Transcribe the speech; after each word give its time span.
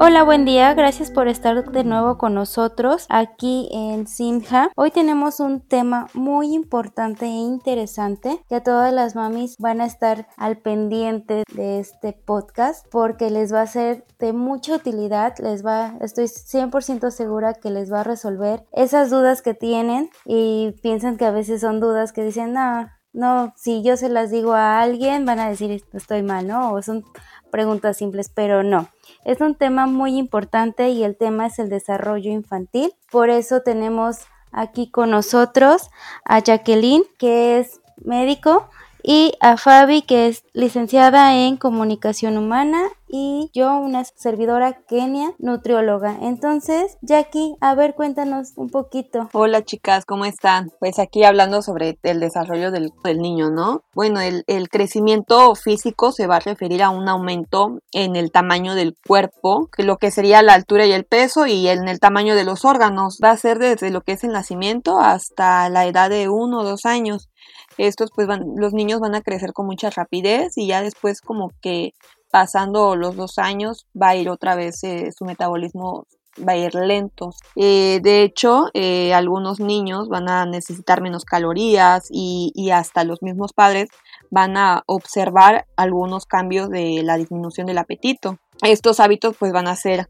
Hola, 0.00 0.22
buen 0.22 0.44
día. 0.44 0.74
Gracias 0.74 1.10
por 1.10 1.26
estar 1.26 1.72
de 1.72 1.82
nuevo 1.82 2.18
con 2.18 2.32
nosotros 2.32 3.04
aquí 3.08 3.68
en 3.72 4.06
Simha. 4.06 4.70
Hoy 4.76 4.92
tenemos 4.92 5.40
un 5.40 5.60
tema 5.60 6.06
muy 6.14 6.54
importante 6.54 7.24
e 7.24 7.30
interesante 7.30 8.40
que 8.48 8.54
a 8.54 8.62
todas 8.62 8.92
las 8.92 9.16
mamis 9.16 9.56
van 9.58 9.80
a 9.80 9.86
estar 9.86 10.28
al 10.36 10.58
pendiente 10.58 11.42
de 11.52 11.80
este 11.80 12.12
podcast 12.12 12.86
porque 12.92 13.28
les 13.28 13.52
va 13.52 13.62
a 13.62 13.66
ser 13.66 14.06
de 14.20 14.32
mucha 14.32 14.76
utilidad. 14.76 15.34
Les 15.40 15.66
va, 15.66 15.96
estoy 16.00 16.26
100% 16.26 17.10
segura 17.10 17.54
que 17.54 17.70
les 17.70 17.92
va 17.92 18.02
a 18.02 18.04
resolver 18.04 18.64
esas 18.70 19.10
dudas 19.10 19.42
que 19.42 19.54
tienen 19.54 20.10
y 20.24 20.76
piensan 20.80 21.16
que 21.16 21.24
a 21.24 21.32
veces 21.32 21.60
son 21.60 21.80
dudas 21.80 22.12
que 22.12 22.22
dicen, 22.22 22.52
no, 22.52 22.86
no, 23.12 23.52
si 23.56 23.82
yo 23.82 23.96
se 23.96 24.08
las 24.08 24.30
digo 24.30 24.52
a 24.52 24.80
alguien 24.80 25.24
van 25.24 25.40
a 25.40 25.48
decir 25.48 25.82
estoy 25.92 26.22
mal, 26.22 26.46
¿no? 26.46 26.72
O 26.72 26.82
son 26.82 27.04
preguntas 27.50 27.96
simples, 27.96 28.30
pero 28.32 28.62
no. 28.62 28.88
Es 29.24 29.40
un 29.40 29.54
tema 29.54 29.86
muy 29.86 30.16
importante 30.16 30.90
y 30.90 31.04
el 31.04 31.16
tema 31.16 31.46
es 31.46 31.58
el 31.58 31.68
desarrollo 31.68 32.30
infantil. 32.30 32.92
Por 33.10 33.30
eso 33.30 33.62
tenemos 33.62 34.18
aquí 34.52 34.90
con 34.90 35.10
nosotros 35.10 35.90
a 36.24 36.40
Jacqueline, 36.40 37.04
que 37.18 37.58
es 37.58 37.80
médico, 37.96 38.68
y 39.10 39.32
a 39.40 39.56
Fabi, 39.56 40.02
que 40.02 40.26
es 40.26 40.44
licenciada 40.52 41.34
en 41.34 41.56
comunicación 41.56 42.36
humana, 42.36 42.90
y 43.08 43.50
yo, 43.54 43.74
una 43.78 44.04
servidora 44.04 44.82
Kenia, 44.86 45.32
nutrióloga. 45.38 46.14
Entonces, 46.20 46.98
Jackie, 47.00 47.56
a 47.62 47.74
ver, 47.74 47.94
cuéntanos 47.94 48.52
un 48.56 48.68
poquito. 48.68 49.30
Hola 49.32 49.64
chicas, 49.64 50.04
¿cómo 50.04 50.26
están? 50.26 50.70
Pues 50.78 50.98
aquí 50.98 51.24
hablando 51.24 51.62
sobre 51.62 51.98
el 52.02 52.20
desarrollo 52.20 52.70
del, 52.70 52.92
niño, 53.16 53.48
¿no? 53.48 53.82
Bueno, 53.94 54.20
el, 54.20 54.44
el, 54.46 54.68
crecimiento 54.68 55.54
físico 55.54 56.12
se 56.12 56.26
va 56.26 56.36
a 56.36 56.40
referir 56.40 56.82
a 56.82 56.90
un 56.90 57.08
aumento 57.08 57.78
en 57.92 58.14
el 58.14 58.30
tamaño 58.30 58.74
del 58.74 58.94
cuerpo, 59.06 59.70
que 59.74 59.84
lo 59.84 59.96
que 59.96 60.10
sería 60.10 60.42
la 60.42 60.52
altura 60.52 60.84
y 60.84 60.92
el 60.92 61.06
peso, 61.06 61.46
y 61.46 61.66
en 61.68 61.88
el 61.88 61.98
tamaño 61.98 62.34
de 62.34 62.44
los 62.44 62.66
órganos. 62.66 63.18
Va 63.24 63.30
a 63.30 63.38
ser 63.38 63.58
desde 63.58 63.90
lo 63.90 64.02
que 64.02 64.12
es 64.12 64.24
el 64.24 64.32
nacimiento 64.32 65.00
hasta 65.00 65.70
la 65.70 65.86
edad 65.86 66.10
de 66.10 66.28
uno 66.28 66.60
o 66.60 66.64
dos 66.64 66.84
años 66.84 67.30
estos 67.78 68.10
pues 68.14 68.26
van, 68.26 68.54
los 68.56 68.72
niños 68.72 69.00
van 69.00 69.14
a 69.14 69.22
crecer 69.22 69.52
con 69.52 69.66
mucha 69.66 69.90
rapidez 69.90 70.56
y 70.56 70.66
ya 70.66 70.82
después 70.82 71.20
como 71.20 71.50
que 71.62 71.92
pasando 72.30 72.96
los 72.96 73.16
dos 73.16 73.38
años 73.38 73.86
va 74.00 74.10
a 74.10 74.16
ir 74.16 74.28
otra 74.28 74.54
vez 74.54 74.82
eh, 74.84 75.10
su 75.16 75.24
metabolismo 75.24 76.06
va 76.46 76.52
a 76.52 76.56
ir 76.56 76.74
lento. 76.74 77.30
Eh, 77.56 78.00
de 78.02 78.22
hecho, 78.22 78.66
eh, 78.74 79.12
algunos 79.14 79.60
niños 79.60 80.08
van 80.08 80.28
a 80.28 80.46
necesitar 80.46 81.00
menos 81.00 81.24
calorías 81.24 82.08
y, 82.10 82.52
y, 82.54 82.70
hasta 82.70 83.04
los 83.04 83.22
mismos 83.22 83.52
padres 83.52 83.88
van 84.30 84.56
a 84.56 84.82
observar 84.86 85.66
algunos 85.76 86.26
cambios 86.26 86.70
de 86.70 87.02
la 87.02 87.16
disminución 87.16 87.66
del 87.66 87.78
apetito. 87.78 88.38
Estos 88.62 89.00
hábitos 89.00 89.36
pues 89.36 89.52
van 89.52 89.68
a 89.68 89.76
ser 89.76 90.08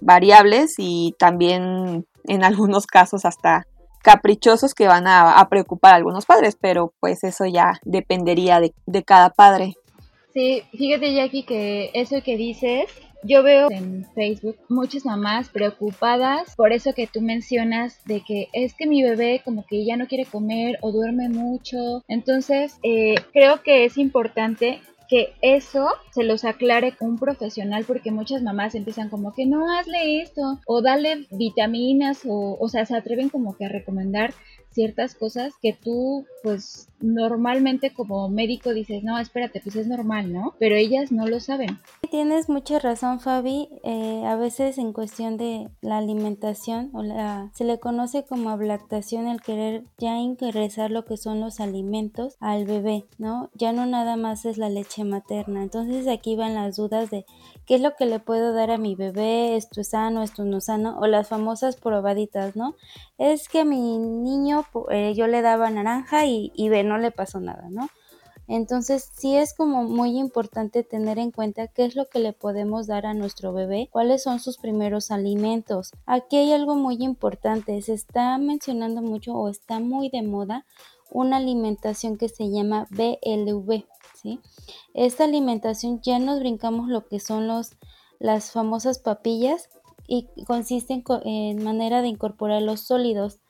variables 0.00 0.74
y 0.78 1.14
también 1.18 2.06
en 2.24 2.44
algunos 2.44 2.86
casos 2.86 3.24
hasta 3.24 3.66
caprichosos 4.02 4.74
que 4.74 4.86
van 4.86 5.06
a, 5.06 5.46
preocupar 5.50 5.94
a 5.94 5.96
algunos 5.96 6.26
padres, 6.26 6.56
pero 6.60 6.92
pues 7.00 7.24
eso 7.24 7.44
ya 7.46 7.80
dependería 7.84 8.60
de, 8.60 8.72
de 8.86 9.02
cada 9.02 9.30
padre. 9.30 9.74
Sí, 10.32 10.62
fíjate 10.72 11.14
Jackie 11.14 11.44
que 11.44 11.90
eso 11.94 12.22
que 12.22 12.36
dices 12.36 12.90
yo 13.24 13.42
veo 13.42 13.68
en 13.70 14.06
Facebook 14.14 14.56
muchas 14.68 15.04
mamás 15.04 15.48
preocupadas 15.48 16.54
por 16.54 16.72
eso 16.72 16.92
que 16.92 17.06
tú 17.08 17.20
mencionas 17.20 18.00
de 18.04 18.20
que 18.20 18.48
es 18.52 18.74
que 18.74 18.86
mi 18.86 19.02
bebé 19.02 19.42
como 19.44 19.66
que 19.66 19.84
ya 19.84 19.96
no 19.96 20.06
quiere 20.06 20.24
comer 20.24 20.78
o 20.82 20.92
duerme 20.92 21.28
mucho. 21.28 22.04
Entonces, 22.06 22.78
eh, 22.82 23.16
creo 23.32 23.62
que 23.62 23.84
es 23.84 23.98
importante 23.98 24.80
que 25.08 25.34
eso 25.40 25.88
se 26.12 26.22
los 26.22 26.44
aclare 26.44 26.94
un 27.00 27.18
profesional 27.18 27.84
porque 27.86 28.10
muchas 28.10 28.42
mamás 28.42 28.74
empiezan 28.74 29.08
como 29.08 29.34
que 29.34 29.46
no 29.46 29.72
hazle 29.72 30.20
esto 30.20 30.60
o 30.66 30.82
dale 30.82 31.26
vitaminas 31.30 32.20
o, 32.26 32.56
o 32.60 32.68
sea, 32.68 32.84
se 32.84 32.96
atreven 32.96 33.30
como 33.30 33.56
que 33.56 33.64
a 33.64 33.68
recomendar 33.70 34.34
ciertas 34.78 35.16
cosas 35.16 35.54
que 35.60 35.72
tú 35.72 36.24
pues 36.44 36.88
normalmente 37.00 37.92
como 37.92 38.28
médico 38.28 38.72
dices, 38.72 39.02
no, 39.02 39.18
espérate, 39.18 39.60
pues 39.60 39.76
es 39.76 39.86
normal, 39.86 40.32
¿no? 40.32 40.54
Pero 40.58 40.76
ellas 40.76 41.12
no 41.12 41.26
lo 41.26 41.40
saben. 41.40 41.78
Tienes 42.10 42.48
mucha 42.48 42.78
razón, 42.78 43.20
Fabi. 43.20 43.68
Eh, 43.84 44.24
a 44.24 44.36
veces 44.36 44.78
en 44.78 44.92
cuestión 44.92 45.36
de 45.36 45.68
la 45.80 45.98
alimentación, 45.98 46.90
o 46.92 47.02
la, 47.02 47.50
se 47.54 47.64
le 47.64 47.78
conoce 47.78 48.24
como 48.24 48.50
ablactación 48.50 49.26
el 49.28 49.40
querer 49.40 49.84
ya 49.98 50.16
ingresar 50.16 50.90
lo 50.90 51.04
que 51.04 51.16
son 51.16 51.40
los 51.40 51.60
alimentos 51.60 52.36
al 52.40 52.64
bebé, 52.64 53.04
¿no? 53.18 53.50
Ya 53.54 53.72
no 53.72 53.86
nada 53.86 54.16
más 54.16 54.44
es 54.44 54.58
la 54.58 54.68
leche 54.68 55.04
materna. 55.04 55.62
Entonces 55.62 56.06
aquí 56.08 56.36
van 56.36 56.54
las 56.54 56.76
dudas 56.76 57.10
de 57.10 57.26
qué 57.66 57.74
es 57.76 57.80
lo 57.80 57.94
que 57.94 58.06
le 58.06 58.20
puedo 58.20 58.52
dar 58.52 58.70
a 58.70 58.78
mi 58.78 58.94
bebé, 58.94 59.56
esto 59.56 59.80
es 59.80 59.90
sano, 59.90 60.22
esto 60.22 60.44
no 60.44 60.60
sano, 60.60 60.98
o 60.98 61.06
las 61.06 61.28
famosas 61.28 61.76
probaditas, 61.76 62.56
¿no? 62.56 62.74
Es 63.18 63.48
que 63.48 63.64
mi 63.64 63.98
niño 63.98 64.64
eh, 64.90 65.14
yo 65.14 65.26
le 65.26 65.42
daba 65.42 65.70
naranja 65.70 66.26
y, 66.26 66.52
y 66.54 66.68
ve, 66.68 66.84
no 66.84 66.98
le 66.98 67.10
pasó 67.10 67.40
nada, 67.40 67.68
¿no? 67.70 67.88
Entonces 68.48 69.10
sí 69.14 69.36
es 69.36 69.52
como 69.52 69.82
muy 69.82 70.18
importante 70.18 70.82
tener 70.82 71.18
en 71.18 71.30
cuenta 71.30 71.68
qué 71.68 71.84
es 71.84 71.94
lo 71.94 72.06
que 72.06 72.18
le 72.18 72.32
podemos 72.32 72.86
dar 72.86 73.04
a 73.04 73.12
nuestro 73.12 73.52
bebé, 73.52 73.90
cuáles 73.92 74.22
son 74.22 74.40
sus 74.40 74.56
primeros 74.56 75.10
alimentos. 75.10 75.92
Aquí 76.06 76.38
hay 76.38 76.52
algo 76.52 76.74
muy 76.74 76.96
importante, 77.00 77.80
se 77.82 77.92
está 77.92 78.38
mencionando 78.38 79.02
mucho 79.02 79.34
o 79.34 79.50
está 79.50 79.80
muy 79.80 80.08
de 80.08 80.22
moda 80.22 80.64
una 81.10 81.36
alimentación 81.36 82.16
que 82.16 82.30
se 82.30 82.50
llama 82.50 82.86
BLV, 82.90 83.84
¿sí? 84.14 84.40
Esta 84.94 85.24
alimentación 85.24 86.00
ya 86.00 86.18
nos 86.18 86.40
brincamos 86.40 86.88
lo 86.88 87.06
que 87.06 87.20
son 87.20 87.46
los 87.48 87.72
las 88.18 88.50
famosas 88.50 88.98
papillas 88.98 89.68
y 90.06 90.26
consiste 90.44 91.02
en 91.24 91.62
manera 91.62 92.02
de 92.02 92.08
incorporar 92.08 92.62
los 92.62 92.80
sólidos. 92.80 93.40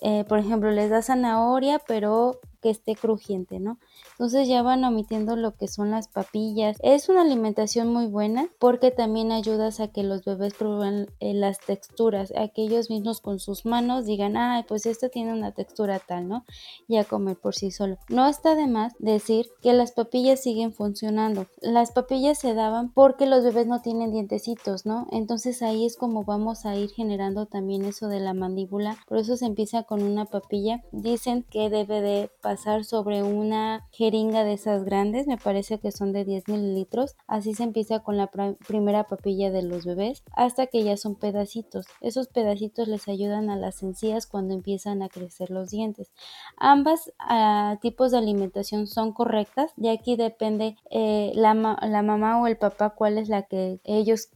Eh, 0.00 0.24
por 0.28 0.38
ejemplo, 0.38 0.70
les 0.70 0.90
da 0.90 1.02
zanahoria, 1.02 1.80
pero 1.86 2.40
que 2.62 2.70
esté 2.70 2.94
crujiente, 2.96 3.60
¿no? 3.60 3.78
Entonces 4.12 4.46
ya 4.46 4.62
van 4.62 4.84
omitiendo 4.84 5.34
lo 5.34 5.56
que 5.56 5.66
son 5.66 5.90
las 5.90 6.08
papillas. 6.08 6.76
Es 6.82 7.08
una 7.08 7.22
alimentación 7.22 7.92
muy 7.92 8.06
buena 8.06 8.48
porque 8.58 8.90
también 8.90 9.32
ayudas 9.32 9.80
a 9.80 9.88
que 9.88 10.04
los 10.04 10.24
bebés 10.24 10.54
prueben 10.54 11.08
eh, 11.18 11.34
las 11.34 11.58
texturas, 11.58 12.32
a 12.36 12.48
que 12.48 12.62
ellos 12.62 12.90
mismos 12.90 13.20
con 13.20 13.40
sus 13.40 13.66
manos 13.66 14.06
digan, 14.06 14.36
ah, 14.36 14.64
pues 14.68 14.86
esto 14.86 15.08
tiene 15.08 15.32
una 15.32 15.52
textura 15.52 15.98
tal, 15.98 16.28
¿no? 16.28 16.44
Y 16.86 16.96
a 16.96 17.04
comer 17.04 17.36
por 17.36 17.54
sí 17.54 17.70
solo. 17.70 17.98
No 18.08 18.28
está 18.28 18.54
de 18.54 18.68
más 18.68 18.92
decir 18.98 19.46
que 19.62 19.72
las 19.72 19.92
papillas 19.92 20.40
siguen 20.40 20.72
funcionando. 20.72 21.46
Las 21.60 21.90
papillas 21.90 22.38
se 22.38 22.54
daban 22.54 22.92
porque 22.92 23.26
los 23.26 23.42
bebés 23.42 23.66
no 23.66 23.82
tienen 23.82 24.12
dientecitos, 24.12 24.86
¿no? 24.86 25.06
Entonces 25.10 25.60
ahí 25.62 25.86
es 25.86 25.96
como 25.96 26.24
vamos 26.24 26.66
a 26.66 26.76
ir 26.76 26.90
generando 26.90 27.46
también 27.46 27.84
eso 27.84 28.08
de 28.08 28.20
la 28.20 28.34
mandíbula. 28.34 28.96
Por 29.08 29.18
eso 29.18 29.36
se 29.36 29.46
empieza 29.46 29.82
con 29.82 30.02
una 30.02 30.24
papilla. 30.26 30.82
Dicen 30.92 31.44
que 31.50 31.70
debe 31.70 32.00
de 32.00 32.30
pasar 32.40 32.84
sobre 32.84 33.22
una 33.22 33.83
jeringa 33.96 34.44
de 34.44 34.54
esas 34.54 34.84
grandes, 34.84 35.26
me 35.26 35.36
parece 35.36 35.78
que 35.78 35.92
son 35.92 36.12
de 36.12 36.24
10 36.24 36.48
mililitros. 36.48 37.16
Así 37.26 37.54
se 37.54 37.62
empieza 37.62 38.00
con 38.00 38.16
la 38.16 38.30
primera 38.66 39.04
papilla 39.04 39.50
de 39.50 39.62
los 39.62 39.84
bebés 39.84 40.24
hasta 40.32 40.66
que 40.66 40.82
ya 40.82 40.96
son 40.96 41.14
pedacitos. 41.14 41.86
Esos 42.00 42.28
pedacitos 42.28 42.88
les 42.88 43.08
ayudan 43.08 43.50
a 43.50 43.56
las 43.56 43.82
encías 43.82 44.26
cuando 44.26 44.54
empiezan 44.54 45.02
a 45.02 45.08
crecer 45.08 45.50
los 45.50 45.70
dientes. 45.70 46.12
Ambas 46.56 47.12
ah, 47.18 47.78
tipos 47.80 48.10
de 48.10 48.18
alimentación 48.18 48.86
son 48.86 49.12
correctas, 49.12 49.72
y 49.76 49.88
aquí 49.88 50.16
depende 50.16 50.76
eh, 50.90 51.32
la, 51.34 51.54
la 51.54 52.02
mamá 52.02 52.40
o 52.40 52.46
el 52.46 52.56
papá 52.56 52.90
cuál 52.90 53.18
es 53.18 53.28
la 53.28 53.42
que 53.42 53.80
ellos 53.84 54.30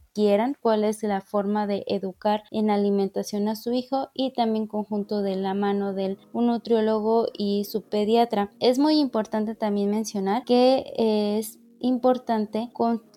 cuál 0.60 0.84
es 0.84 1.02
la 1.02 1.20
forma 1.20 1.66
de 1.66 1.84
educar 1.86 2.42
en 2.50 2.70
alimentación 2.70 3.48
a 3.48 3.56
su 3.56 3.72
hijo 3.72 4.08
y 4.14 4.32
también 4.32 4.66
conjunto 4.66 5.22
de 5.22 5.36
la 5.36 5.54
mano 5.54 5.92
del 5.92 6.18
un 6.32 6.46
nutriólogo 6.46 7.28
y 7.36 7.64
su 7.64 7.82
pediatra. 7.82 8.50
Es 8.60 8.78
muy 8.78 8.98
importante 8.98 9.54
también 9.54 9.90
mencionar 9.90 10.44
que 10.44 10.92
es 10.96 11.58
importante 11.80 12.70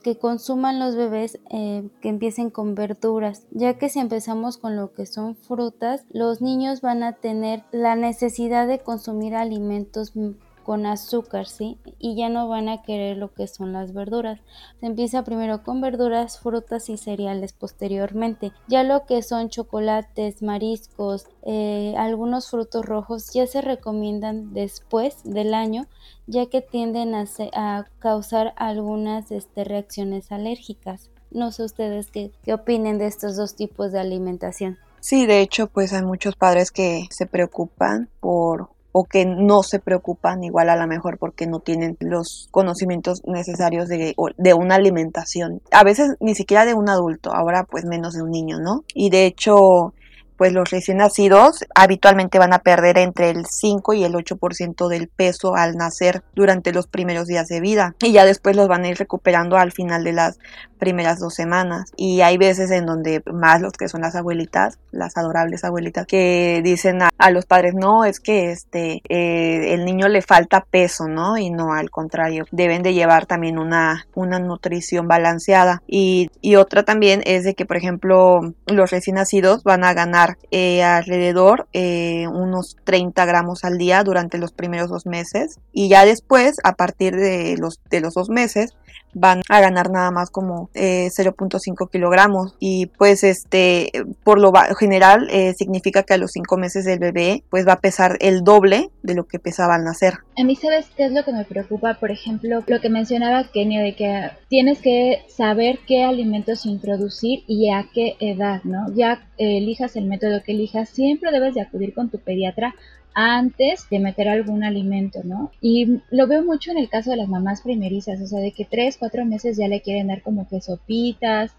que 0.03 0.17
consuman 0.17 0.79
los 0.79 0.95
bebés 0.95 1.39
eh, 1.49 1.89
que 2.01 2.09
empiecen 2.09 2.49
con 2.49 2.75
verduras, 2.75 3.47
ya 3.51 3.77
que 3.77 3.89
si 3.89 3.99
empezamos 3.99 4.57
con 4.57 4.75
lo 4.75 4.93
que 4.93 5.05
son 5.05 5.35
frutas, 5.35 6.05
los 6.11 6.41
niños 6.41 6.81
van 6.81 7.03
a 7.03 7.13
tener 7.13 7.63
la 7.71 7.95
necesidad 7.95 8.67
de 8.67 8.79
consumir 8.79 9.35
alimentos 9.35 10.13
con 10.63 10.85
azúcar, 10.85 11.47
¿sí? 11.47 11.77
Y 11.99 12.15
ya 12.15 12.29
no 12.29 12.47
van 12.47 12.69
a 12.69 12.81
querer 12.81 13.17
lo 13.17 13.33
que 13.33 13.47
son 13.47 13.73
las 13.73 13.93
verduras. 13.93 14.39
Se 14.79 14.85
empieza 14.85 15.23
primero 15.23 15.63
con 15.63 15.81
verduras, 15.81 16.39
frutas 16.39 16.89
y 16.89 16.97
cereales 16.97 17.53
posteriormente. 17.53 18.51
Ya 18.67 18.83
lo 18.83 19.05
que 19.05 19.21
son 19.21 19.49
chocolates, 19.49 20.41
mariscos, 20.41 21.27
eh, 21.43 21.93
algunos 21.97 22.49
frutos 22.49 22.85
rojos 22.85 23.31
ya 23.33 23.47
se 23.47 23.61
recomiendan 23.61 24.53
después 24.53 25.23
del 25.23 25.53
año 25.53 25.87
ya 26.27 26.45
que 26.45 26.61
tienden 26.61 27.13
a, 27.13 27.25
a 27.53 27.85
causar 27.99 28.53
algunas 28.55 29.31
este, 29.31 29.63
reacciones 29.63 30.31
alérgicas. 30.31 31.09
No 31.29 31.51
sé 31.51 31.63
ustedes 31.63 32.09
qué, 32.11 32.31
qué 32.43 32.53
opinen 32.53 32.97
de 32.97 33.07
estos 33.07 33.35
dos 33.35 33.55
tipos 33.55 33.91
de 33.91 33.99
alimentación. 33.99 34.77
Sí, 34.99 35.25
de 35.25 35.41
hecho, 35.41 35.67
pues 35.67 35.93
hay 35.93 36.03
muchos 36.03 36.35
padres 36.35 36.71
que 36.71 37.07
se 37.09 37.25
preocupan 37.25 38.09
por 38.19 38.69
o 38.91 39.05
que 39.05 39.25
no 39.25 39.63
se 39.63 39.79
preocupan 39.79 40.43
igual 40.43 40.69
a 40.69 40.75
lo 40.75 40.87
mejor 40.87 41.17
porque 41.17 41.47
no 41.47 41.59
tienen 41.59 41.97
los 41.99 42.47
conocimientos 42.51 43.21
necesarios 43.25 43.87
de, 43.87 44.15
de 44.37 44.53
una 44.53 44.75
alimentación. 44.75 45.61
A 45.71 45.83
veces 45.83 46.15
ni 46.19 46.35
siquiera 46.35 46.65
de 46.65 46.73
un 46.73 46.89
adulto, 46.89 47.33
ahora 47.33 47.65
pues 47.69 47.85
menos 47.85 48.13
de 48.13 48.23
un 48.23 48.31
niño, 48.31 48.59
¿no? 48.59 48.83
Y 48.93 49.09
de 49.09 49.25
hecho 49.25 49.93
pues 50.41 50.53
los 50.53 50.71
recién 50.71 50.97
nacidos 50.97 51.63
habitualmente 51.75 52.39
van 52.39 52.51
a 52.51 52.63
perder 52.63 52.97
entre 52.97 53.29
el 53.29 53.45
5 53.45 53.93
y 53.93 54.03
el 54.03 54.13
8% 54.13 54.87
del 54.87 55.07
peso 55.07 55.55
al 55.55 55.75
nacer 55.75 56.23
durante 56.33 56.73
los 56.73 56.87
primeros 56.87 57.27
días 57.27 57.47
de 57.47 57.61
vida. 57.61 57.93
Y 58.01 58.11
ya 58.11 58.25
después 58.25 58.55
los 58.55 58.67
van 58.67 58.83
a 58.83 58.87
ir 58.87 58.97
recuperando 58.97 59.55
al 59.55 59.71
final 59.71 60.03
de 60.03 60.13
las 60.13 60.39
primeras 60.79 61.19
dos 61.19 61.35
semanas. 61.35 61.91
Y 61.95 62.21
hay 62.21 62.39
veces 62.39 62.71
en 62.71 62.87
donde 62.87 63.21
más 63.31 63.61
los 63.61 63.73
que 63.73 63.87
son 63.87 64.01
las 64.01 64.15
abuelitas, 64.15 64.79
las 64.89 65.15
adorables 65.15 65.63
abuelitas 65.63 66.07
que 66.07 66.61
dicen 66.63 67.03
a, 67.03 67.29
los 67.29 67.45
padres 67.45 67.75
no 67.75 68.03
es 68.03 68.19
que 68.19 68.51
este 68.51 69.03
eh, 69.07 69.75
el 69.75 69.85
niño 69.85 70.07
le 70.07 70.23
falta 70.23 70.65
peso, 70.67 71.07
¿no? 71.07 71.37
Y 71.37 71.51
no 71.51 71.73
al 71.73 71.91
contrario, 71.91 72.45
deben 72.51 72.81
de 72.81 72.95
llevar 72.95 73.27
también 73.27 73.59
una, 73.59 74.07
una 74.15 74.39
nutrición 74.39 75.07
balanceada. 75.07 75.83
Y, 75.85 76.31
y 76.41 76.55
otra 76.55 76.81
también 76.81 77.21
es 77.27 77.43
de 77.43 77.53
que 77.53 77.67
por 77.67 77.77
ejemplo 77.77 78.41
los 78.65 78.89
recién 78.89 79.17
nacidos 79.17 79.63
van 79.63 79.83
a 79.83 79.93
ganar 79.93 80.30
eh, 80.51 80.83
alrededor 80.83 81.67
eh, 81.73 82.27
unos 82.27 82.77
30 82.83 83.25
gramos 83.25 83.63
al 83.63 83.77
día 83.77 84.03
durante 84.03 84.37
los 84.37 84.51
primeros 84.51 84.89
dos 84.89 85.05
meses. 85.05 85.59
Y 85.71 85.89
ya 85.89 86.05
después, 86.05 86.57
a 86.63 86.73
partir 86.73 87.15
de 87.15 87.55
los, 87.57 87.79
de 87.89 88.01
los 88.01 88.13
dos 88.13 88.29
meses, 88.29 88.75
van 89.13 89.41
a 89.49 89.59
ganar 89.59 89.89
nada 89.89 90.11
más 90.11 90.29
como 90.29 90.69
0.5 90.73 91.85
eh, 91.85 91.89
kilogramos 91.91 92.55
y 92.59 92.85
pues 92.85 93.23
este 93.23 93.91
por 94.23 94.39
lo 94.39 94.53
general 94.77 95.27
eh, 95.31 95.53
significa 95.53 96.03
que 96.03 96.13
a 96.13 96.17
los 96.17 96.31
5 96.31 96.57
meses 96.57 96.85
del 96.85 96.99
bebé 96.99 97.43
pues 97.49 97.67
va 97.67 97.73
a 97.73 97.79
pesar 97.79 98.17
el 98.19 98.43
doble 98.43 98.89
de 99.03 99.15
lo 99.15 99.25
que 99.25 99.39
pesaba 99.39 99.75
al 99.75 99.83
nacer. 99.83 100.15
A 100.37 100.43
mí 100.43 100.55
sabes 100.55 100.87
qué 100.95 101.05
es 101.05 101.11
lo 101.11 101.23
que 101.23 101.33
me 101.33 101.45
preocupa, 101.45 101.95
por 101.99 102.11
ejemplo, 102.11 102.63
lo 102.65 102.79
que 102.81 102.89
mencionaba 102.89 103.49
Kenia 103.51 103.81
de 103.81 103.95
que 103.95 104.31
tienes 104.49 104.79
que 104.79 105.23
saber 105.27 105.79
qué 105.87 106.03
alimentos 106.03 106.65
introducir 106.65 107.43
y 107.47 107.71
a 107.71 107.87
qué 107.93 108.15
edad, 108.19 108.61
¿no? 108.63 108.93
Ya 108.93 109.27
elijas 109.37 109.95
el 109.95 110.05
método 110.05 110.43
que 110.43 110.51
elijas, 110.51 110.89
siempre 110.89 111.31
debes 111.31 111.55
de 111.55 111.61
acudir 111.61 111.93
con 111.93 112.09
tu 112.09 112.19
pediatra 112.19 112.75
antes 113.13 113.89
de 113.89 113.99
meter 113.99 114.29
algún 114.29 114.63
alimento, 114.63 115.21
¿no? 115.23 115.51
Y 115.61 115.99
lo 116.09 116.27
veo 116.27 116.43
mucho 116.43 116.71
en 116.71 116.77
el 116.77 116.89
caso 116.89 117.11
de 117.11 117.17
las 117.17 117.27
mamás 117.27 117.61
primerizas, 117.61 118.21
o 118.21 118.27
sea, 118.27 118.39
de 118.39 118.51
que 118.51 118.65
tres, 118.65 118.97
cuatro 118.97 119.25
meses 119.25 119.57
ya 119.57 119.67
le 119.67 119.81
quieren 119.81 120.07
dar 120.07 120.21
como 120.21 120.47
que 120.47 120.61
sopitas. 120.61 121.51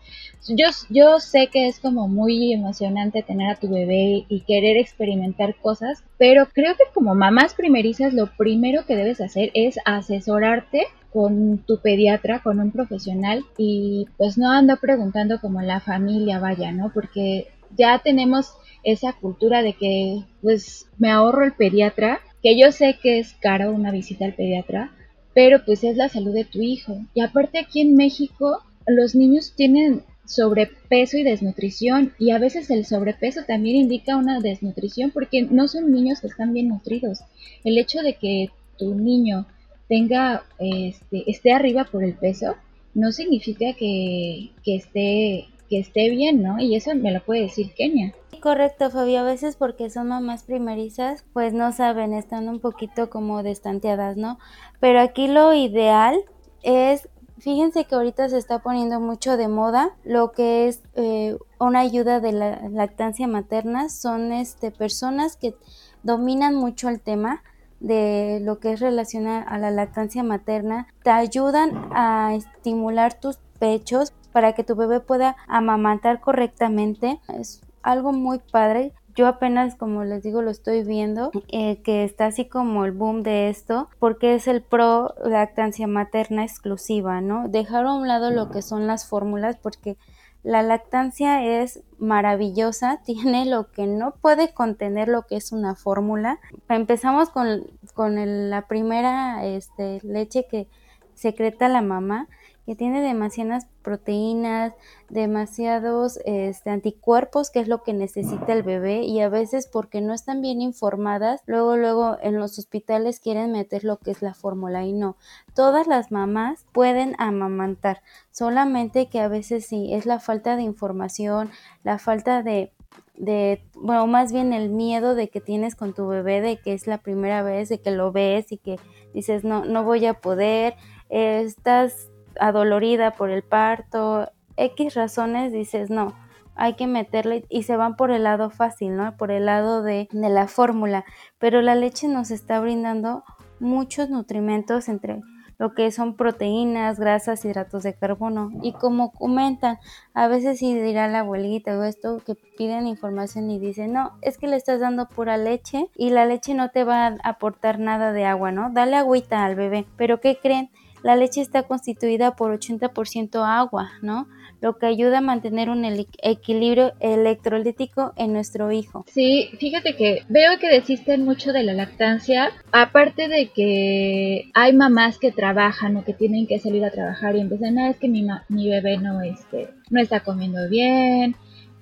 Yo, 0.48 0.66
yo 0.88 1.20
sé 1.20 1.48
que 1.52 1.68
es 1.68 1.78
como 1.78 2.08
muy 2.08 2.52
emocionante 2.52 3.22
tener 3.22 3.50
a 3.50 3.56
tu 3.56 3.68
bebé 3.68 4.24
y 4.28 4.40
querer 4.40 4.76
experimentar 4.76 5.56
cosas, 5.56 6.02
pero 6.18 6.48
creo 6.52 6.74
que 6.74 6.84
como 6.94 7.14
mamás 7.14 7.54
primerizas 7.54 8.14
lo 8.14 8.26
primero 8.36 8.86
que 8.86 8.96
debes 8.96 9.20
hacer 9.20 9.50
es 9.54 9.76
asesorarte 9.84 10.86
con 11.12 11.58
tu 11.58 11.78
pediatra, 11.80 12.40
con 12.42 12.58
un 12.58 12.70
profesional 12.70 13.44
y 13.58 14.06
pues 14.16 14.38
no 14.38 14.50
ando 14.50 14.78
preguntando 14.78 15.40
como 15.40 15.60
la 15.60 15.80
familia 15.80 16.38
vaya, 16.38 16.72
¿no? 16.72 16.90
Porque 16.92 17.48
ya 17.76 17.98
tenemos 17.98 18.54
esa 18.84 19.12
cultura 19.12 19.62
de 19.62 19.74
que 19.74 20.22
pues 20.40 20.86
me 20.98 21.10
ahorro 21.10 21.44
el 21.44 21.52
pediatra, 21.52 22.20
que 22.42 22.58
yo 22.58 22.72
sé 22.72 22.98
que 23.02 23.18
es 23.18 23.34
caro 23.34 23.72
una 23.72 23.90
visita 23.90 24.24
al 24.24 24.34
pediatra, 24.34 24.92
pero 25.34 25.64
pues 25.64 25.84
es 25.84 25.96
la 25.96 26.08
salud 26.08 26.34
de 26.34 26.44
tu 26.44 26.60
hijo. 26.60 26.98
Y 27.14 27.20
aparte 27.20 27.58
aquí 27.58 27.80
en 27.80 27.96
México 27.96 28.62
los 28.86 29.14
niños 29.14 29.54
tienen 29.56 30.02
sobrepeso 30.24 31.18
y 31.18 31.24
desnutrición 31.24 32.12
y 32.18 32.30
a 32.30 32.38
veces 32.38 32.70
el 32.70 32.86
sobrepeso 32.86 33.42
también 33.46 33.76
indica 33.76 34.16
una 34.16 34.40
desnutrición 34.40 35.10
porque 35.10 35.42
no 35.42 35.68
son 35.68 35.92
niños 35.92 36.20
que 36.20 36.28
están 36.28 36.52
bien 36.52 36.68
nutridos. 36.68 37.20
El 37.64 37.78
hecho 37.78 38.00
de 38.00 38.14
que 38.14 38.50
tu 38.78 38.94
niño 38.94 39.46
tenga 39.88 40.44
este, 40.58 41.30
esté 41.30 41.52
arriba 41.52 41.84
por 41.84 42.02
el 42.02 42.14
peso 42.14 42.56
no 42.94 43.12
significa 43.12 43.72
que, 43.74 44.50
que 44.64 44.76
esté 44.76 45.46
que 45.68 45.78
esté 45.78 46.10
bien, 46.10 46.42
¿no? 46.42 46.60
Y 46.60 46.76
eso 46.76 46.94
me 46.94 47.12
lo 47.12 47.24
puede 47.24 47.42
decir 47.42 47.70
Kenia. 47.74 48.14
Correcto, 48.42 48.90
Fabi. 48.90 49.14
A 49.14 49.22
veces 49.22 49.54
porque 49.54 49.88
son 49.88 50.08
mamás 50.08 50.42
primerizas, 50.42 51.24
pues 51.32 51.52
no 51.52 51.70
saben, 51.70 52.12
están 52.12 52.48
un 52.48 52.58
poquito 52.58 53.08
como 53.08 53.44
destanteadas, 53.44 54.16
¿no? 54.16 54.40
Pero 54.80 54.98
aquí 54.98 55.28
lo 55.28 55.54
ideal 55.54 56.24
es, 56.64 57.08
fíjense 57.38 57.84
que 57.84 57.94
ahorita 57.94 58.28
se 58.28 58.38
está 58.38 58.58
poniendo 58.58 58.98
mucho 58.98 59.36
de 59.36 59.46
moda 59.46 59.94
lo 60.02 60.32
que 60.32 60.66
es 60.66 60.82
eh, 60.94 61.38
una 61.60 61.78
ayuda 61.78 62.18
de 62.18 62.32
la 62.32 62.68
lactancia 62.68 63.28
materna. 63.28 63.88
Son 63.88 64.32
este, 64.32 64.72
personas 64.72 65.36
que 65.36 65.54
dominan 66.02 66.56
mucho 66.56 66.88
el 66.88 67.00
tema 67.00 67.44
de 67.78 68.40
lo 68.42 68.58
que 68.58 68.72
es 68.72 68.80
relacionado 68.80 69.44
a 69.46 69.56
la 69.58 69.70
lactancia 69.70 70.24
materna, 70.24 70.88
te 71.04 71.10
ayudan 71.10 71.90
a 71.94 72.34
estimular 72.34 73.14
tus 73.14 73.38
pechos 73.60 74.12
para 74.32 74.52
que 74.54 74.64
tu 74.64 74.74
bebé 74.74 74.98
pueda 74.98 75.36
amamantar 75.46 76.20
correctamente. 76.20 77.20
Es 77.28 77.60
algo 77.82 78.12
muy 78.12 78.38
padre. 78.38 78.92
Yo 79.14 79.26
apenas, 79.26 79.74
como 79.74 80.04
les 80.04 80.22
digo, 80.22 80.40
lo 80.40 80.50
estoy 80.50 80.84
viendo, 80.84 81.30
eh, 81.48 81.82
que 81.82 82.04
está 82.04 82.26
así 82.26 82.46
como 82.46 82.84
el 82.86 82.92
boom 82.92 83.22
de 83.22 83.50
esto, 83.50 83.90
porque 83.98 84.34
es 84.34 84.48
el 84.48 84.62
pro 84.62 85.14
lactancia 85.22 85.86
materna 85.86 86.44
exclusiva, 86.44 87.20
¿no? 87.20 87.48
Dejar 87.48 87.84
a 87.84 87.92
un 87.92 88.08
lado 88.08 88.30
lo 88.30 88.50
que 88.50 88.62
son 88.62 88.86
las 88.86 89.06
fórmulas, 89.06 89.56
porque 89.56 89.98
la 90.42 90.62
lactancia 90.62 91.44
es 91.44 91.82
maravillosa, 91.98 93.00
tiene 93.04 93.44
lo 93.44 93.70
que 93.70 93.86
no 93.86 94.14
puede 94.14 94.54
contener 94.54 95.08
lo 95.08 95.22
que 95.22 95.36
es 95.36 95.52
una 95.52 95.74
fórmula. 95.74 96.40
Empezamos 96.68 97.28
con, 97.28 97.66
con 97.94 98.50
la 98.50 98.66
primera 98.66 99.44
este, 99.44 100.00
leche 100.02 100.46
que 100.50 100.68
secreta 101.14 101.68
la 101.68 101.82
mamá 101.82 102.28
que 102.66 102.76
tiene 102.76 103.02
demasiadas 103.02 103.66
proteínas, 103.82 104.72
demasiados 105.08 106.20
este, 106.24 106.70
anticuerpos, 106.70 107.50
que 107.50 107.60
es 107.60 107.68
lo 107.68 107.82
que 107.82 107.92
necesita 107.92 108.52
el 108.52 108.62
bebé, 108.62 109.02
y 109.02 109.20
a 109.20 109.28
veces 109.28 109.66
porque 109.66 110.00
no 110.00 110.14
están 110.14 110.40
bien 110.40 110.60
informadas, 110.60 111.40
luego, 111.46 111.76
luego 111.76 112.16
en 112.22 112.38
los 112.38 112.58
hospitales 112.58 113.18
quieren 113.18 113.52
meter 113.52 113.84
lo 113.84 113.98
que 113.98 114.12
es 114.12 114.22
la 114.22 114.34
fórmula 114.34 114.84
y 114.84 114.92
no. 114.92 115.16
Todas 115.54 115.86
las 115.86 116.12
mamás 116.12 116.64
pueden 116.72 117.16
amamantar, 117.18 118.02
solamente 118.30 119.08
que 119.08 119.20
a 119.20 119.28
veces 119.28 119.66
sí, 119.66 119.92
es 119.92 120.06
la 120.06 120.20
falta 120.20 120.56
de 120.56 120.62
información, 120.62 121.50
la 121.82 121.98
falta 121.98 122.42
de 122.42 122.72
de, 123.14 123.62
bueno, 123.74 124.06
más 124.06 124.32
bien 124.32 124.52
el 124.52 124.70
miedo 124.70 125.14
de 125.14 125.28
que 125.28 125.40
tienes 125.40 125.76
con 125.76 125.92
tu 125.92 126.06
bebé, 126.08 126.40
de 126.40 126.56
que 126.56 126.72
es 126.72 126.86
la 126.86 126.98
primera 126.98 127.42
vez, 127.42 127.68
de 127.68 127.78
que 127.78 127.90
lo 127.90 128.10
ves 128.10 128.50
y 128.52 128.58
que 128.58 128.76
dices, 129.12 129.44
no, 129.44 129.64
no 129.64 129.84
voy 129.84 130.06
a 130.06 130.14
poder, 130.14 130.74
estás 131.08 132.10
adolorida 132.40 133.12
por 133.12 133.30
el 133.30 133.42
parto, 133.42 134.30
X 134.56 134.94
razones 134.94 135.52
dices 135.52 135.90
no, 135.90 136.14
hay 136.54 136.74
que 136.74 136.86
meterle 136.86 137.44
y 137.48 137.62
se 137.62 137.76
van 137.76 137.96
por 137.96 138.10
el 138.10 138.24
lado 138.24 138.50
fácil, 138.50 138.96
¿no? 138.96 139.16
Por 139.16 139.30
el 139.30 139.46
lado 139.46 139.82
de, 139.82 140.08
de 140.12 140.28
la 140.28 140.48
fórmula, 140.48 141.04
pero 141.38 141.62
la 141.62 141.74
leche 141.74 142.08
nos 142.08 142.30
está 142.30 142.60
brindando 142.60 143.24
muchos 143.60 144.10
nutrimentos 144.10 144.88
entre 144.88 145.20
lo 145.62 145.74
que 145.74 145.92
son 145.92 146.16
proteínas, 146.16 146.98
grasas, 146.98 147.44
hidratos 147.44 147.84
de 147.84 147.94
carbono. 147.94 148.50
Y 148.62 148.72
como 148.72 149.12
comentan, 149.12 149.78
a 150.12 150.26
veces 150.26 150.58
si 150.58 150.74
dirá 150.74 151.06
la 151.06 151.20
abuelita 151.20 151.78
o 151.78 151.84
esto 151.84 152.20
que 152.26 152.34
piden 152.34 152.88
información 152.88 153.48
y 153.48 153.60
dicen, 153.60 153.92
no, 153.92 154.18
es 154.22 154.38
que 154.38 154.48
le 154.48 154.56
estás 154.56 154.80
dando 154.80 155.06
pura 155.06 155.36
leche 155.36 155.88
y 155.94 156.10
la 156.10 156.26
leche 156.26 156.54
no 156.54 156.70
te 156.70 156.82
va 156.82 157.06
a 157.06 157.16
aportar 157.22 157.78
nada 157.78 158.12
de 158.12 158.24
agua, 158.24 158.50
¿no? 158.50 158.70
Dale 158.72 158.96
agüita 158.96 159.44
al 159.44 159.54
bebé. 159.54 159.86
Pero 159.96 160.20
¿qué 160.20 160.36
creen? 160.36 160.70
La 161.02 161.16
leche 161.16 161.40
está 161.40 161.64
constituida 161.64 162.36
por 162.36 162.58
80% 162.58 163.44
agua, 163.44 163.92
¿no? 164.02 164.28
Lo 164.60 164.78
que 164.78 164.86
ayuda 164.86 165.18
a 165.18 165.20
mantener 165.20 165.70
un 165.70 165.84
equilibrio 166.22 166.92
electrolítico 167.00 168.12
en 168.16 168.32
nuestro 168.32 168.70
hijo. 168.70 169.04
Sí, 169.08 169.50
fíjate 169.58 169.96
que 169.96 170.22
veo 170.28 170.58
que 170.60 170.68
desisten 170.68 171.24
mucho 171.24 171.52
de 171.52 171.64
la 171.64 171.74
lactancia, 171.74 172.50
aparte 172.70 173.28
de 173.28 173.48
que 173.48 174.50
hay 174.54 174.72
mamás 174.72 175.18
que 175.18 175.32
trabajan 175.32 175.96
o 175.96 176.04
que 176.04 176.12
tienen 176.12 176.46
que 176.46 176.60
salir 176.60 176.84
a 176.84 176.90
trabajar 176.90 177.34
y 177.34 177.40
empiezan, 177.40 177.74
no, 177.74 177.86
es 177.86 177.96
que 177.96 178.08
mi, 178.08 178.24
mi 178.48 178.68
bebé 178.68 178.98
no, 178.98 179.20
este, 179.22 179.70
no 179.90 180.00
está 180.00 180.20
comiendo 180.20 180.68
bien, 180.68 181.34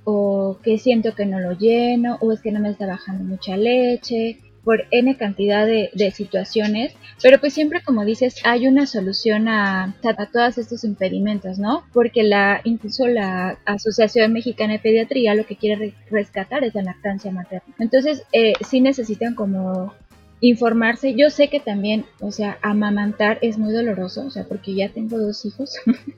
o 0.04 0.58
que 0.62 0.78
siento 0.78 1.14
que 1.14 1.26
no 1.26 1.38
lo 1.38 1.52
lleno, 1.52 2.16
o 2.20 2.32
es 2.32 2.40
que 2.40 2.52
no 2.52 2.60
me 2.60 2.70
está 2.70 2.86
bajando 2.86 3.24
mucha 3.24 3.56
leche, 3.56 4.38
por 4.64 4.84
N 4.90 5.16
cantidad 5.16 5.66
de, 5.66 5.90
situaciones, 6.10 6.94
pero 7.22 7.38
pues 7.38 7.52
siempre 7.52 7.82
como 7.82 8.04
dices 8.04 8.36
hay 8.44 8.66
una 8.66 8.86
solución 8.86 9.48
a, 9.48 9.94
a, 10.02 10.26
todos 10.26 10.58
estos 10.58 10.84
impedimentos, 10.84 11.58
¿no? 11.58 11.84
Porque 11.92 12.22
la 12.22 12.60
incluso 12.64 13.06
la 13.06 13.58
Asociación 13.64 14.32
Mexicana 14.32 14.74
de 14.74 14.78
Pediatría 14.80 15.34
lo 15.34 15.46
que 15.46 15.56
quiere 15.56 15.94
rescatar 16.10 16.64
es 16.64 16.74
la 16.74 16.82
lactancia 16.82 17.30
materna. 17.30 17.74
Entonces 17.78 18.24
eh, 18.32 18.54
sí 18.68 18.80
necesitan 18.80 19.34
como 19.34 19.94
informarse. 20.40 21.14
Yo 21.14 21.30
sé 21.30 21.48
que 21.48 21.60
también, 21.60 22.06
o 22.20 22.30
sea, 22.30 22.58
amamantar 22.62 23.38
es 23.42 23.58
muy 23.58 23.72
doloroso, 23.72 24.26
o 24.26 24.30
sea, 24.30 24.44
porque 24.44 24.74
ya 24.74 24.88
tengo 24.88 25.18
dos 25.18 25.44
hijos 25.44 25.74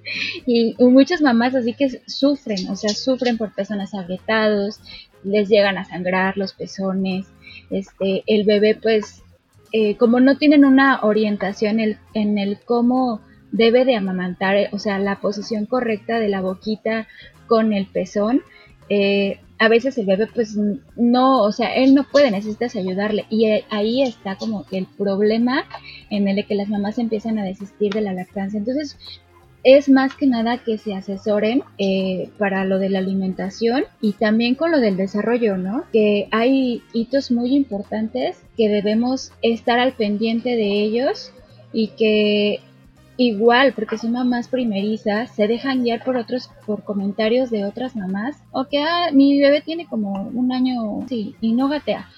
y 0.47 0.75
muchas 0.79 1.21
mamás 1.21 1.55
así 1.55 1.75
que 1.75 2.01
sufren, 2.07 2.69
o 2.71 2.77
sea, 2.77 2.91
sufren 2.91 3.37
por 3.37 3.55
personas 3.55 3.95
agrietados, 3.95 4.81
les 5.25 5.49
llegan 5.49 5.79
a 5.79 5.85
sangrar 5.85 6.37
los 6.37 6.53
pezones, 6.53 7.27
este, 7.73 8.23
el 8.27 8.45
bebé 8.45 8.79
pues 8.81 9.23
eh, 9.73 9.97
como 9.97 10.21
no 10.21 10.37
tienen 10.37 10.65
una 10.65 11.01
orientación 11.03 11.81
en 11.81 12.39
el 12.39 12.59
cómo 12.65 13.21
debe 13.53 13.85
de 13.85 13.97
amamantar, 13.97 14.57
o 14.73 14.79
sea, 14.79 14.99
la 14.99 15.21
posición 15.21 15.67
correcta 15.67 16.19
de 16.19 16.29
la 16.29 16.41
boquita 16.41 17.07
con 17.47 17.73
el 17.73 17.87
pezón, 17.87 18.43
eh, 18.89 19.41
a 19.59 19.69
veces 19.69 19.97
el 19.97 20.07
bebé 20.07 20.27
pues 20.27 20.59
no, 20.97 21.43
o 21.43 21.53
sea, 21.53 21.75
él 21.75 21.95
no 21.95 22.05
puede, 22.05 22.31
necesitas 22.31 22.75
ayudarle. 22.75 23.27
Y 23.31 23.47
eh, 23.47 23.65
ahí 23.71 24.03
está 24.03 24.37
como 24.37 24.65
el 24.73 24.87
problema 24.87 25.65
en 26.11 26.27
el 26.27 26.45
que 26.47 26.55
las 26.55 26.69
mamás 26.69 26.99
empiezan 26.99 27.39
a 27.39 27.45
desistir 27.45 27.93
de 27.93 28.01
la 28.01 28.13
lactancia. 28.13 28.59
Entonces, 28.59 28.99
es 29.65 29.89
más 29.89 30.15
que 30.15 30.27
nada 30.27 30.59
que 30.59 30.79
se 30.79 30.95
asesoren 30.95 31.63
eh, 31.79 32.31
para 32.39 32.65
lo 32.65 32.79
de 32.79 32.89
la 32.89 32.99
alimentación 32.99 33.85
y 34.01 34.13
también 34.13 34.55
con 34.55 34.73
lo 34.73 34.81
del 34.81 34.97
desarrollo, 34.97 35.57
¿no? 35.57 35.85
Que 35.93 36.29
hay 36.31 36.83
hitos 36.93 37.31
muy 37.31 37.55
importantes 37.55 38.43
que 38.57 38.69
debemos 38.69 39.33
estar 39.43 39.79
al 39.79 39.93
pendiente 39.93 40.51
de 40.51 40.83
ellos 40.83 41.33
y 41.73 41.89
que 41.89 42.61
igual, 43.17 43.73
porque 43.75 43.99
son 43.99 44.13
mamás 44.13 44.49
primerizas, 44.49 45.35
se 45.35 45.47
dejan 45.47 45.83
guiar 45.83 46.03
por 46.05 46.17
otros, 46.17 46.51
por 46.67 46.83
comentarios 46.83 47.51
de 47.51 47.65
otras 47.65 47.95
mamás, 47.95 48.37
o 48.51 48.65
que, 48.65 48.79
ah, 48.79 49.11
mi 49.13 49.41
bebé 49.41 49.61
tiene 49.61 49.87
como 49.87 50.31
un 50.35 50.53
año, 50.53 51.07
sí, 51.09 51.37
y 51.41 51.53
no 51.53 51.69
gatea. 51.69 52.09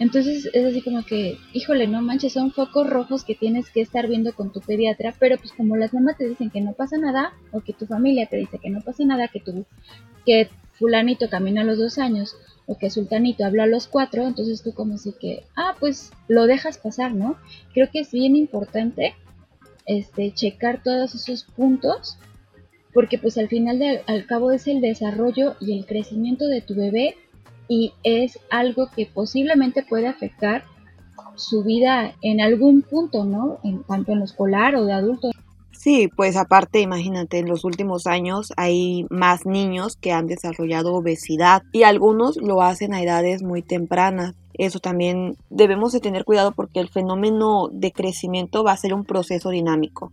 Entonces 0.00 0.48
es 0.54 0.64
así 0.64 0.80
como 0.80 1.04
que, 1.04 1.36
híjole, 1.52 1.86
no 1.86 2.00
manches, 2.00 2.32
son 2.32 2.52
focos 2.52 2.88
rojos 2.88 3.22
que 3.22 3.34
tienes 3.34 3.68
que 3.70 3.82
estar 3.82 4.08
viendo 4.08 4.32
con 4.32 4.50
tu 4.50 4.62
pediatra, 4.62 5.14
pero 5.18 5.36
pues 5.36 5.52
como 5.52 5.76
las 5.76 5.92
mamás 5.92 6.16
te 6.16 6.26
dicen 6.26 6.48
que 6.48 6.62
no 6.62 6.72
pasa 6.72 6.96
nada, 6.96 7.34
o 7.52 7.60
que 7.60 7.74
tu 7.74 7.84
familia 7.84 8.26
te 8.26 8.38
dice 8.38 8.58
que 8.58 8.70
no 8.70 8.80
pasa 8.80 9.04
nada, 9.04 9.28
que 9.28 9.40
tu, 9.40 9.66
que 10.24 10.48
fulanito 10.72 11.28
camina 11.28 11.60
a 11.60 11.64
los 11.64 11.76
dos 11.76 11.98
años, 11.98 12.34
o 12.64 12.78
que 12.78 12.88
sultanito 12.88 13.44
habla 13.44 13.64
a 13.64 13.66
los 13.66 13.88
cuatro, 13.88 14.26
entonces 14.26 14.62
tú 14.62 14.72
como 14.72 14.94
así 14.94 15.12
que, 15.20 15.44
ah, 15.54 15.76
pues 15.78 16.12
lo 16.28 16.46
dejas 16.46 16.78
pasar, 16.78 17.14
¿no? 17.14 17.36
Creo 17.74 17.90
que 17.92 18.00
es 18.00 18.10
bien 18.10 18.36
importante 18.36 19.14
este, 19.84 20.32
checar 20.32 20.82
todos 20.82 21.14
esos 21.14 21.44
puntos, 21.44 22.16
porque 22.94 23.18
pues 23.18 23.36
al 23.36 23.48
final 23.48 23.78
de, 23.78 24.00
al 24.06 24.24
cabo 24.24 24.50
es 24.50 24.66
el 24.66 24.80
desarrollo 24.80 25.56
y 25.60 25.76
el 25.76 25.84
crecimiento 25.84 26.46
de 26.46 26.62
tu 26.62 26.74
bebé 26.74 27.16
y 27.70 27.92
es 28.02 28.40
algo 28.50 28.88
que 28.90 29.06
posiblemente 29.06 29.84
puede 29.84 30.08
afectar 30.08 30.64
su 31.36 31.62
vida 31.62 32.12
en 32.20 32.40
algún 32.40 32.82
punto, 32.82 33.24
¿no? 33.24 33.60
En 33.62 33.84
tanto 33.84 34.10
en 34.10 34.18
lo 34.18 34.24
escolar 34.24 34.74
o 34.74 34.84
de 34.84 34.92
adulto. 34.92 35.30
Sí, 35.70 36.08
pues 36.08 36.36
aparte, 36.36 36.80
imagínate, 36.80 37.38
en 37.38 37.48
los 37.48 37.64
últimos 37.64 38.08
años 38.08 38.52
hay 38.56 39.06
más 39.08 39.46
niños 39.46 39.96
que 39.96 40.10
han 40.10 40.26
desarrollado 40.26 40.94
obesidad 40.94 41.62
y 41.72 41.84
algunos 41.84 42.36
lo 42.38 42.60
hacen 42.60 42.92
a 42.92 43.02
edades 43.02 43.44
muy 43.44 43.62
tempranas. 43.62 44.34
Eso 44.54 44.80
también 44.80 45.36
debemos 45.48 45.92
de 45.92 46.00
tener 46.00 46.24
cuidado 46.24 46.50
porque 46.50 46.80
el 46.80 46.88
fenómeno 46.88 47.68
de 47.72 47.92
crecimiento 47.92 48.64
va 48.64 48.72
a 48.72 48.78
ser 48.78 48.94
un 48.94 49.04
proceso 49.04 49.50
dinámico. 49.50 50.10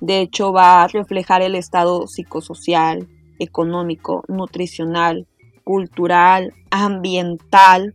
De 0.00 0.20
hecho, 0.20 0.52
va 0.52 0.82
a 0.82 0.88
reflejar 0.88 1.40
el 1.40 1.54
estado 1.54 2.08
psicosocial, 2.08 3.06
económico, 3.38 4.24
nutricional, 4.26 5.28
cultural, 5.70 6.52
ambiental 6.72 7.94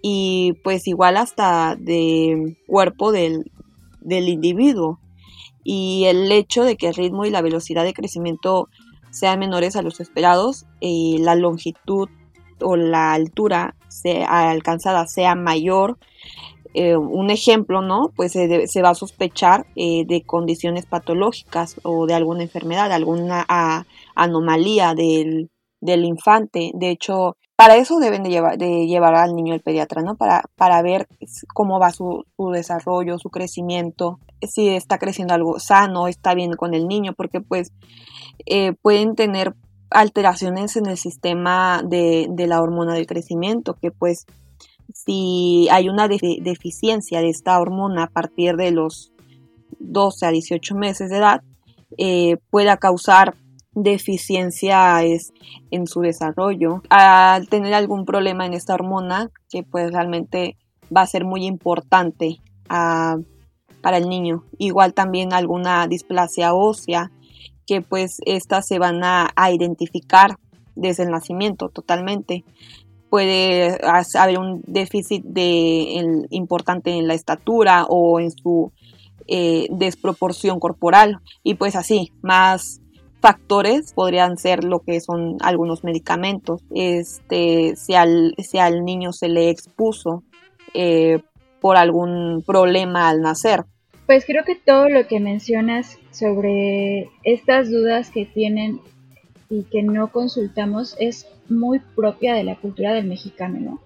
y 0.00 0.54
pues 0.64 0.88
igual 0.88 1.18
hasta 1.18 1.76
de 1.76 2.56
cuerpo 2.66 3.12
del, 3.12 3.52
del 4.00 4.30
individuo. 4.30 4.98
Y 5.62 6.06
el 6.06 6.32
hecho 6.32 6.64
de 6.64 6.78
que 6.78 6.88
el 6.88 6.94
ritmo 6.94 7.26
y 7.26 7.30
la 7.30 7.42
velocidad 7.42 7.84
de 7.84 7.92
crecimiento 7.92 8.70
sean 9.10 9.40
menores 9.40 9.76
a 9.76 9.82
los 9.82 10.00
esperados 10.00 10.64
y 10.80 11.18
la 11.18 11.34
longitud 11.34 12.08
o 12.62 12.76
la 12.76 13.12
altura 13.12 13.76
alcanzada 14.26 15.06
sea 15.06 15.34
mayor, 15.34 15.98
eh, 16.72 16.96
un 16.96 17.28
ejemplo, 17.28 17.82
¿no? 17.82 18.10
Pues 18.16 18.32
se, 18.32 18.82
va 18.82 18.88
a 18.88 18.94
sospechar 18.94 19.66
eh, 19.76 20.06
de 20.06 20.22
condiciones 20.22 20.86
patológicas 20.86 21.78
o 21.82 22.06
de 22.06 22.14
alguna 22.14 22.42
enfermedad, 22.42 22.90
alguna 22.90 23.44
anomalía 24.14 24.94
del, 24.94 25.50
infante. 25.82 26.70
De 26.74 26.90
hecho, 26.90 27.36
para 27.56 27.76
eso 27.76 27.98
deben 28.00 28.22
de 28.22 28.30
llevar, 28.30 28.58
de 28.58 28.86
llevar 28.86 29.14
al 29.14 29.34
niño 29.34 29.54
al 29.54 29.60
pediatra, 29.60 30.02
¿no? 30.02 30.16
Para, 30.16 30.42
para 30.56 30.82
ver 30.82 31.06
cómo 31.54 31.78
va 31.78 31.92
su, 31.92 32.24
desarrollo, 32.52 33.18
su 33.18 33.30
crecimiento, 33.30 34.18
si 34.42 34.68
está 34.70 34.98
creciendo 34.98 35.34
algo 35.34 35.60
sano, 35.60 36.08
está 36.08 36.34
bien 36.34 36.54
con 36.54 36.74
el 36.74 36.88
niño, 36.88 37.12
porque 37.12 37.40
pues 37.40 37.72
eh, 38.46 38.72
pueden 38.82 39.14
tener 39.14 39.54
alteraciones 39.90 40.76
en 40.76 40.86
el 40.86 40.96
sistema 40.96 41.82
de, 41.84 42.28
la 42.36 42.60
hormona 42.60 42.94
del 42.94 43.06
crecimiento, 43.06 43.74
que 43.74 43.90
pues 43.90 44.26
si 44.94 45.68
hay 45.70 45.88
una 45.88 46.08
deficiencia 46.08 47.20
de 47.20 47.28
esta 47.28 47.60
hormona 47.60 48.04
a 48.04 48.10
partir 48.10 48.56
de 48.56 48.72
los 48.72 49.12
12 49.78 50.26
a 50.26 50.30
18 50.30 50.74
meses 50.74 51.10
de 51.10 51.18
edad, 51.18 51.42
eh, 51.98 52.38
pueda 52.50 52.76
causar 52.78 53.34
deficiencia 53.74 55.02
en 55.02 55.86
su 55.86 56.00
desarrollo. 56.00 56.82
Al 56.90 57.48
tener 57.48 57.74
algún 57.74 58.04
problema 58.04 58.46
en 58.46 58.54
esta 58.54 58.74
hormona, 58.74 59.30
que 59.48 59.62
pues 59.62 59.90
realmente 59.92 60.56
va 60.94 61.02
a 61.02 61.06
ser 61.06 61.24
muy 61.24 61.46
importante 61.46 62.38
ah, 62.68 63.16
para 63.80 63.96
el 63.96 64.08
niño. 64.08 64.44
Igual 64.58 64.94
también 64.94 65.32
alguna 65.32 65.86
displasia 65.86 66.54
ósea 66.54 67.10
que 67.66 67.80
pues 67.80 68.18
estas 68.26 68.66
se 68.66 68.78
van 68.78 69.02
a, 69.04 69.32
identificar 69.50 70.36
desde 70.74 71.04
el 71.04 71.10
nacimiento 71.10 71.68
totalmente. 71.68 72.44
Puede 73.08 73.78
haber 74.16 74.38
un 74.38 74.62
déficit 74.66 75.22
de, 75.24 76.26
importante 76.30 76.90
en 76.90 77.06
la 77.06 77.14
estatura 77.14 77.84
o 77.88 78.20
en 78.20 78.30
su 78.30 78.72
eh, 79.28 79.68
desproporción 79.70 80.58
corporal 80.58 81.18
y 81.42 81.54
pues 81.54 81.76
así, 81.76 82.10
más 82.22 82.81
factores 83.22 83.92
podrían 83.94 84.36
ser 84.36 84.64
lo 84.64 84.80
que 84.80 85.00
son 85.00 85.36
algunos 85.40 85.84
medicamentos. 85.84 86.60
Este, 86.74 87.76
si 87.76 87.94
al, 87.94 88.34
si 88.36 88.58
al 88.58 88.84
niño 88.84 89.12
se 89.12 89.28
le 89.28 89.48
expuso 89.48 90.24
eh, 90.74 91.20
por 91.60 91.76
algún 91.76 92.42
problema 92.44 93.08
al 93.08 93.22
nacer, 93.22 93.64
pues 94.06 94.26
creo 94.26 94.44
que 94.44 94.56
todo 94.56 94.88
lo 94.88 95.06
que 95.06 95.20
mencionas 95.20 95.96
sobre 96.10 97.08
estas 97.22 97.70
dudas 97.70 98.10
que 98.10 98.26
tienen 98.26 98.80
y 99.48 99.62
que 99.62 99.82
no 99.82 100.10
consultamos 100.10 100.96
es 100.98 101.28
muy 101.48 101.78
propia 101.94 102.34
de 102.34 102.44
la 102.44 102.56
cultura 102.56 102.92
del 102.92 103.06
mexicano, 103.06 103.60
¿no? 103.60 103.80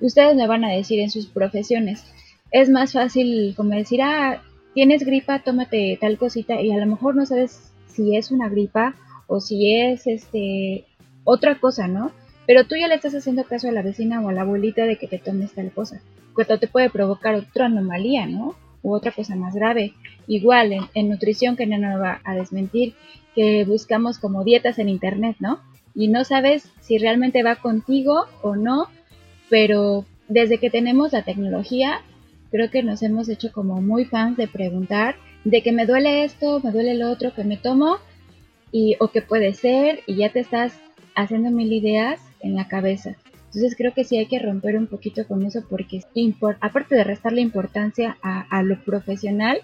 Ustedes 0.00 0.34
me 0.34 0.48
van 0.48 0.64
a 0.64 0.72
decir 0.72 0.98
en 0.98 1.10
sus 1.10 1.26
profesiones, 1.26 2.04
es 2.50 2.68
más 2.68 2.92
fácil 2.92 3.54
como 3.56 3.70
decir, 3.70 4.02
ah, 4.02 4.42
tienes 4.74 5.04
gripa, 5.04 5.38
tómate 5.38 5.96
tal 6.00 6.18
cosita 6.18 6.60
y 6.60 6.72
a 6.72 6.78
lo 6.78 6.86
mejor 6.86 7.14
no 7.14 7.24
sabes 7.24 7.71
si 7.92 8.16
es 8.16 8.30
una 8.30 8.48
gripa 8.48 8.94
o 9.26 9.40
si 9.40 9.74
es 9.74 10.06
este 10.06 10.86
otra 11.24 11.60
cosa, 11.60 11.88
¿no? 11.88 12.10
Pero 12.46 12.66
tú 12.66 12.74
ya 12.74 12.88
le 12.88 12.96
estás 12.96 13.14
haciendo 13.14 13.44
caso 13.44 13.68
a 13.68 13.72
la 13.72 13.82
vecina 13.82 14.20
o 14.20 14.28
a 14.28 14.32
la 14.32 14.42
abuelita 14.42 14.84
de 14.84 14.96
que 14.96 15.06
te 15.06 15.18
tomes 15.18 15.52
tal 15.52 15.70
cosa. 15.70 16.02
Cuando 16.34 16.58
te 16.58 16.66
puede 16.66 16.90
provocar 16.90 17.34
otra 17.34 17.66
anomalía, 17.66 18.26
¿no? 18.26 18.56
u 18.82 18.94
otra 18.94 19.12
cosa 19.12 19.36
más 19.36 19.54
grave. 19.54 19.94
Igual 20.26 20.88
en, 20.94 21.08
nutrición, 21.08 21.56
que 21.56 21.66
no 21.66 21.78
nos 21.78 22.00
va 22.00 22.20
a 22.24 22.34
desmentir, 22.34 22.94
que 23.34 23.64
buscamos 23.64 24.18
como 24.18 24.44
dietas 24.44 24.78
en 24.78 24.88
internet, 24.88 25.36
¿no? 25.40 25.60
Y 25.94 26.08
no 26.08 26.24
sabes 26.24 26.70
si 26.80 26.98
realmente 26.98 27.42
va 27.42 27.56
contigo 27.56 28.26
o 28.42 28.56
no, 28.56 28.88
pero 29.48 30.04
desde 30.28 30.58
que 30.58 30.70
tenemos 30.70 31.12
la 31.12 31.22
tecnología, 31.22 32.00
creo 32.50 32.70
que 32.70 32.82
nos 32.82 33.02
hemos 33.02 33.28
hecho 33.28 33.52
como 33.52 33.80
muy 33.80 34.04
fans 34.04 34.36
de 34.36 34.48
preguntar 34.48 35.16
de 35.44 35.62
que 35.62 35.72
me 35.72 35.86
duele 35.86 36.24
esto, 36.24 36.60
me 36.62 36.70
duele 36.70 36.94
lo 36.94 37.10
otro, 37.10 37.34
que 37.34 37.44
me 37.44 37.56
tomo, 37.56 37.98
y, 38.70 38.96
o 39.00 39.08
que 39.08 39.22
puede 39.22 39.52
ser, 39.54 40.00
y 40.06 40.16
ya 40.16 40.32
te 40.32 40.40
estás 40.40 40.72
haciendo 41.14 41.50
mil 41.50 41.72
ideas 41.72 42.20
en 42.40 42.54
la 42.54 42.68
cabeza. 42.68 43.16
Entonces 43.46 43.74
creo 43.76 43.92
que 43.92 44.04
sí 44.04 44.16
hay 44.16 44.26
que 44.26 44.38
romper 44.38 44.78
un 44.78 44.86
poquito 44.86 45.26
con 45.26 45.44
eso 45.44 45.62
porque 45.68 46.02
aparte 46.60 46.94
de 46.94 47.04
restarle 47.04 47.42
importancia 47.42 48.16
a, 48.22 48.62
lo 48.62 48.82
profesional, 48.82 49.60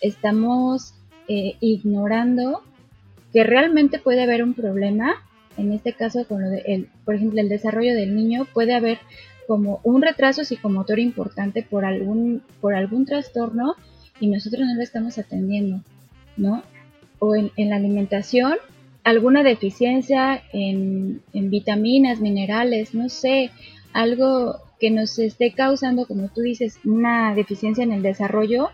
estamos 0.00 0.94
eh, 1.28 1.56
ignorando 1.60 2.62
que 3.34 3.44
realmente 3.44 3.98
puede 3.98 4.22
haber 4.22 4.42
un 4.42 4.54
problema, 4.54 5.16
en 5.58 5.72
este 5.72 5.92
caso 5.92 6.26
con 6.26 6.40
lo 6.40 6.48
de, 6.48 6.62
el, 6.66 6.88
por 7.04 7.16
ejemplo, 7.16 7.40
el 7.42 7.50
desarrollo 7.50 7.94
del 7.94 8.16
niño, 8.16 8.46
puede 8.54 8.74
haber 8.74 8.98
como 9.46 9.80
un 9.82 10.00
retraso 10.00 10.44
psicomotor 10.44 10.98
importante 10.98 11.62
por 11.62 11.84
algún, 11.84 12.42
por 12.62 12.74
algún 12.74 13.04
trastorno 13.04 13.74
y 14.20 14.28
nosotros 14.28 14.66
no 14.66 14.74
lo 14.74 14.82
estamos 14.82 15.18
atendiendo, 15.18 15.82
¿no? 16.36 16.62
O 17.18 17.34
en, 17.34 17.52
la 17.56 17.76
alimentación 17.76 18.54
alguna 19.04 19.42
deficiencia 19.42 20.42
en, 20.52 21.22
vitaminas, 21.32 22.20
minerales, 22.20 22.94
no 22.94 23.08
sé, 23.08 23.50
algo 23.92 24.56
que 24.78 24.90
nos 24.90 25.18
esté 25.18 25.52
causando, 25.52 26.06
como 26.06 26.28
tú 26.28 26.42
dices, 26.42 26.78
una 26.84 27.34
deficiencia 27.34 27.82
en 27.82 27.92
el 27.92 28.02
desarrollo 28.02 28.68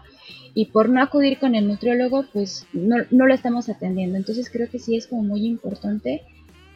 y 0.55 0.67
por 0.67 0.89
no 0.89 1.01
acudir 1.01 1.39
con 1.39 1.55
el 1.55 1.67
nutriólogo, 1.69 2.25
pues 2.33 2.67
no, 2.73 2.97
no 3.11 3.27
lo 3.27 3.35
estamos 3.35 3.69
atendiendo. 3.69 4.17
Entonces 4.17 4.51
creo 4.51 4.69
que 4.69 4.79
sí 4.79 4.97
es 4.97 5.07
como 5.07 5.23
muy 5.23 5.47
importante 5.47 6.23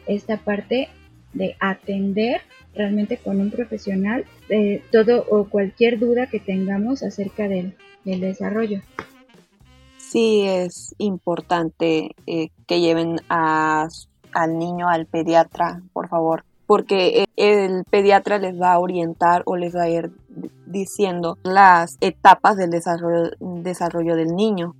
esta 0.07 0.37
parte 0.37 0.89
de 1.33 1.55
atender 1.59 2.41
realmente 2.73 3.17
con 3.17 3.39
un 3.39 3.51
profesional 3.51 4.25
eh, 4.49 4.81
todo 4.91 5.25
o 5.29 5.49
cualquier 5.49 5.99
duda 5.99 6.27
que 6.27 6.39
tengamos 6.39 7.03
acerca 7.03 7.47
del, 7.47 7.75
desarrollo. 8.03 8.81
Sí, 9.97 10.41
es 10.41 10.95
importante 10.97 12.15
eh, 12.25 12.49
que 12.65 12.81
lleven 12.81 13.17
al 13.29 14.57
niño 14.57 14.89
al 14.89 15.05
pediatra, 15.05 15.83
por 15.93 16.09
favor, 16.09 16.45
porque 16.65 17.25
el 17.35 17.83
pediatra 17.89 18.39
les 18.39 18.59
va 18.59 18.73
a 18.73 18.79
orientar 18.79 19.43
o 19.45 19.55
les 19.55 19.75
va 19.75 19.83
a 19.83 19.89
ir 19.89 20.11
diciendo 20.65 21.37
las 21.43 21.97
etapas 22.01 22.57
del 22.57 22.69
desarrollo, 22.71 23.31
desarrollo 23.39 24.15
del 24.15 24.35
niño. 24.35 24.75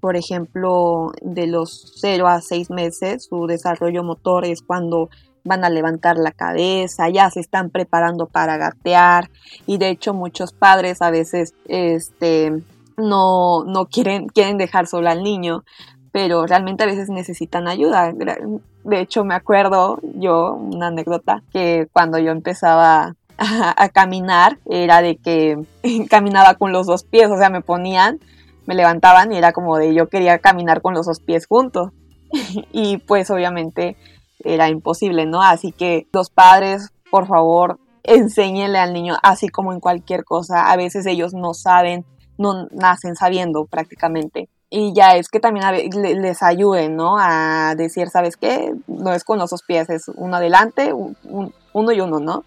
Por 0.00 0.16
ejemplo, 0.16 1.12
de 1.22 1.46
los 1.46 1.94
0 2.00 2.28
a 2.28 2.40
6 2.40 2.70
meses, 2.70 3.24
su 3.24 3.46
desarrollo 3.46 4.02
motor 4.02 4.44
es 4.44 4.60
cuando 4.60 5.08
van 5.46 5.64
a 5.64 5.70
levantar 5.70 6.18
la 6.18 6.32
cabeza, 6.32 7.08
ya 7.08 7.30
se 7.30 7.40
están 7.40 7.70
preparando 7.70 8.26
para 8.26 8.56
gatear 8.56 9.30
y 9.66 9.78
de 9.78 9.90
hecho 9.90 10.12
muchos 10.12 10.52
padres 10.52 11.00
a 11.00 11.10
veces 11.10 11.54
este, 11.66 12.62
no, 12.96 13.64
no 13.64 13.86
quieren, 13.86 14.26
quieren 14.26 14.58
dejar 14.58 14.86
solo 14.86 15.08
al 15.08 15.22
niño, 15.22 15.64
pero 16.12 16.46
realmente 16.46 16.84
a 16.84 16.86
veces 16.86 17.08
necesitan 17.08 17.68
ayuda. 17.68 18.12
De 18.12 19.00
hecho 19.00 19.24
me 19.24 19.34
acuerdo 19.34 19.98
yo, 20.14 20.54
una 20.54 20.88
anécdota, 20.88 21.42
que 21.52 21.88
cuando 21.92 22.18
yo 22.18 22.32
empezaba 22.32 23.14
a, 23.38 23.82
a 23.82 23.88
caminar 23.90 24.58
era 24.66 25.02
de 25.02 25.16
que 25.16 25.58
caminaba 26.10 26.54
con 26.54 26.72
los 26.72 26.86
dos 26.86 27.04
pies, 27.04 27.30
o 27.30 27.36
sea, 27.36 27.50
me 27.50 27.60
ponían, 27.60 28.18
me 28.66 28.74
levantaban 28.74 29.32
y 29.32 29.36
era 29.36 29.52
como 29.52 29.78
de 29.78 29.94
yo 29.94 30.08
quería 30.08 30.38
caminar 30.38 30.82
con 30.82 30.94
los 30.94 31.06
dos 31.06 31.20
pies 31.20 31.46
juntos. 31.46 31.92
y 32.72 32.98
pues 32.98 33.30
obviamente 33.30 33.96
era 34.40 34.68
imposible, 34.68 35.26
¿no? 35.26 35.42
Así 35.42 35.72
que 35.72 36.06
los 36.12 36.30
padres, 36.30 36.92
por 37.10 37.26
favor, 37.26 37.78
enséñenle 38.02 38.78
al 38.78 38.92
niño, 38.92 39.16
así 39.22 39.48
como 39.48 39.72
en 39.72 39.80
cualquier 39.80 40.24
cosa. 40.24 40.70
A 40.70 40.76
veces 40.76 41.06
ellos 41.06 41.34
no 41.34 41.54
saben, 41.54 42.04
no 42.38 42.66
nacen 42.70 43.16
sabiendo 43.16 43.64
prácticamente. 43.64 44.48
Y 44.68 44.92
ya 44.94 45.16
es 45.16 45.28
que 45.28 45.38
también 45.38 45.64
les 45.92 46.42
ayuden, 46.42 46.96
¿no? 46.96 47.16
A 47.18 47.74
decir, 47.76 48.08
¿sabes 48.08 48.36
qué? 48.36 48.74
No 48.88 49.12
es 49.12 49.22
con 49.22 49.38
los 49.38 49.50
dos 49.50 49.62
pies, 49.62 49.88
es 49.90 50.08
uno 50.16 50.36
adelante, 50.36 50.92
uno 50.92 51.92
y 51.92 52.00
uno, 52.00 52.18
¿no? 52.18 52.44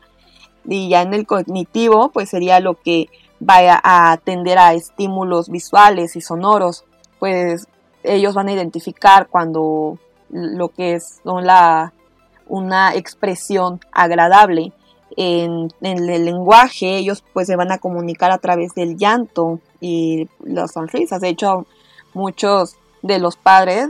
Y 0.65 0.89
ya 0.89 1.01
en 1.01 1.13
el 1.13 1.25
cognitivo, 1.25 2.09
pues 2.09 2.29
sería 2.29 2.59
lo 2.59 2.75
que 2.75 3.07
vaya 3.39 3.79
a 3.81 4.11
atender 4.11 4.57
a 4.57 4.73
estímulos 4.73 5.49
visuales 5.49 6.17
y 6.17 6.21
sonoros. 6.21 6.83
Pues 7.19 7.67
ellos 8.03 8.35
van 8.35 8.49
a 8.49 8.53
identificar 8.53 9.27
cuando 9.29 9.97
lo 10.29 10.69
que 10.69 10.93
es 10.93 11.21
la, 11.23 11.93
una 12.47 12.95
expresión 12.95 13.79
agradable. 13.91 14.73
En, 15.17 15.69
el 15.81 16.25
lenguaje 16.25 16.97
ellos 16.97 17.23
pues 17.33 17.47
se 17.47 17.55
van 17.55 17.71
a 17.71 17.79
comunicar 17.79 18.31
a 18.31 18.37
través 18.37 18.73
del 18.75 18.97
llanto 18.97 19.59
y 19.79 20.27
las 20.43 20.73
sonrisas. 20.73 21.21
De 21.21 21.29
hecho, 21.29 21.65
muchos 22.13 22.75
de 23.01 23.19
los 23.19 23.37
padres, 23.37 23.87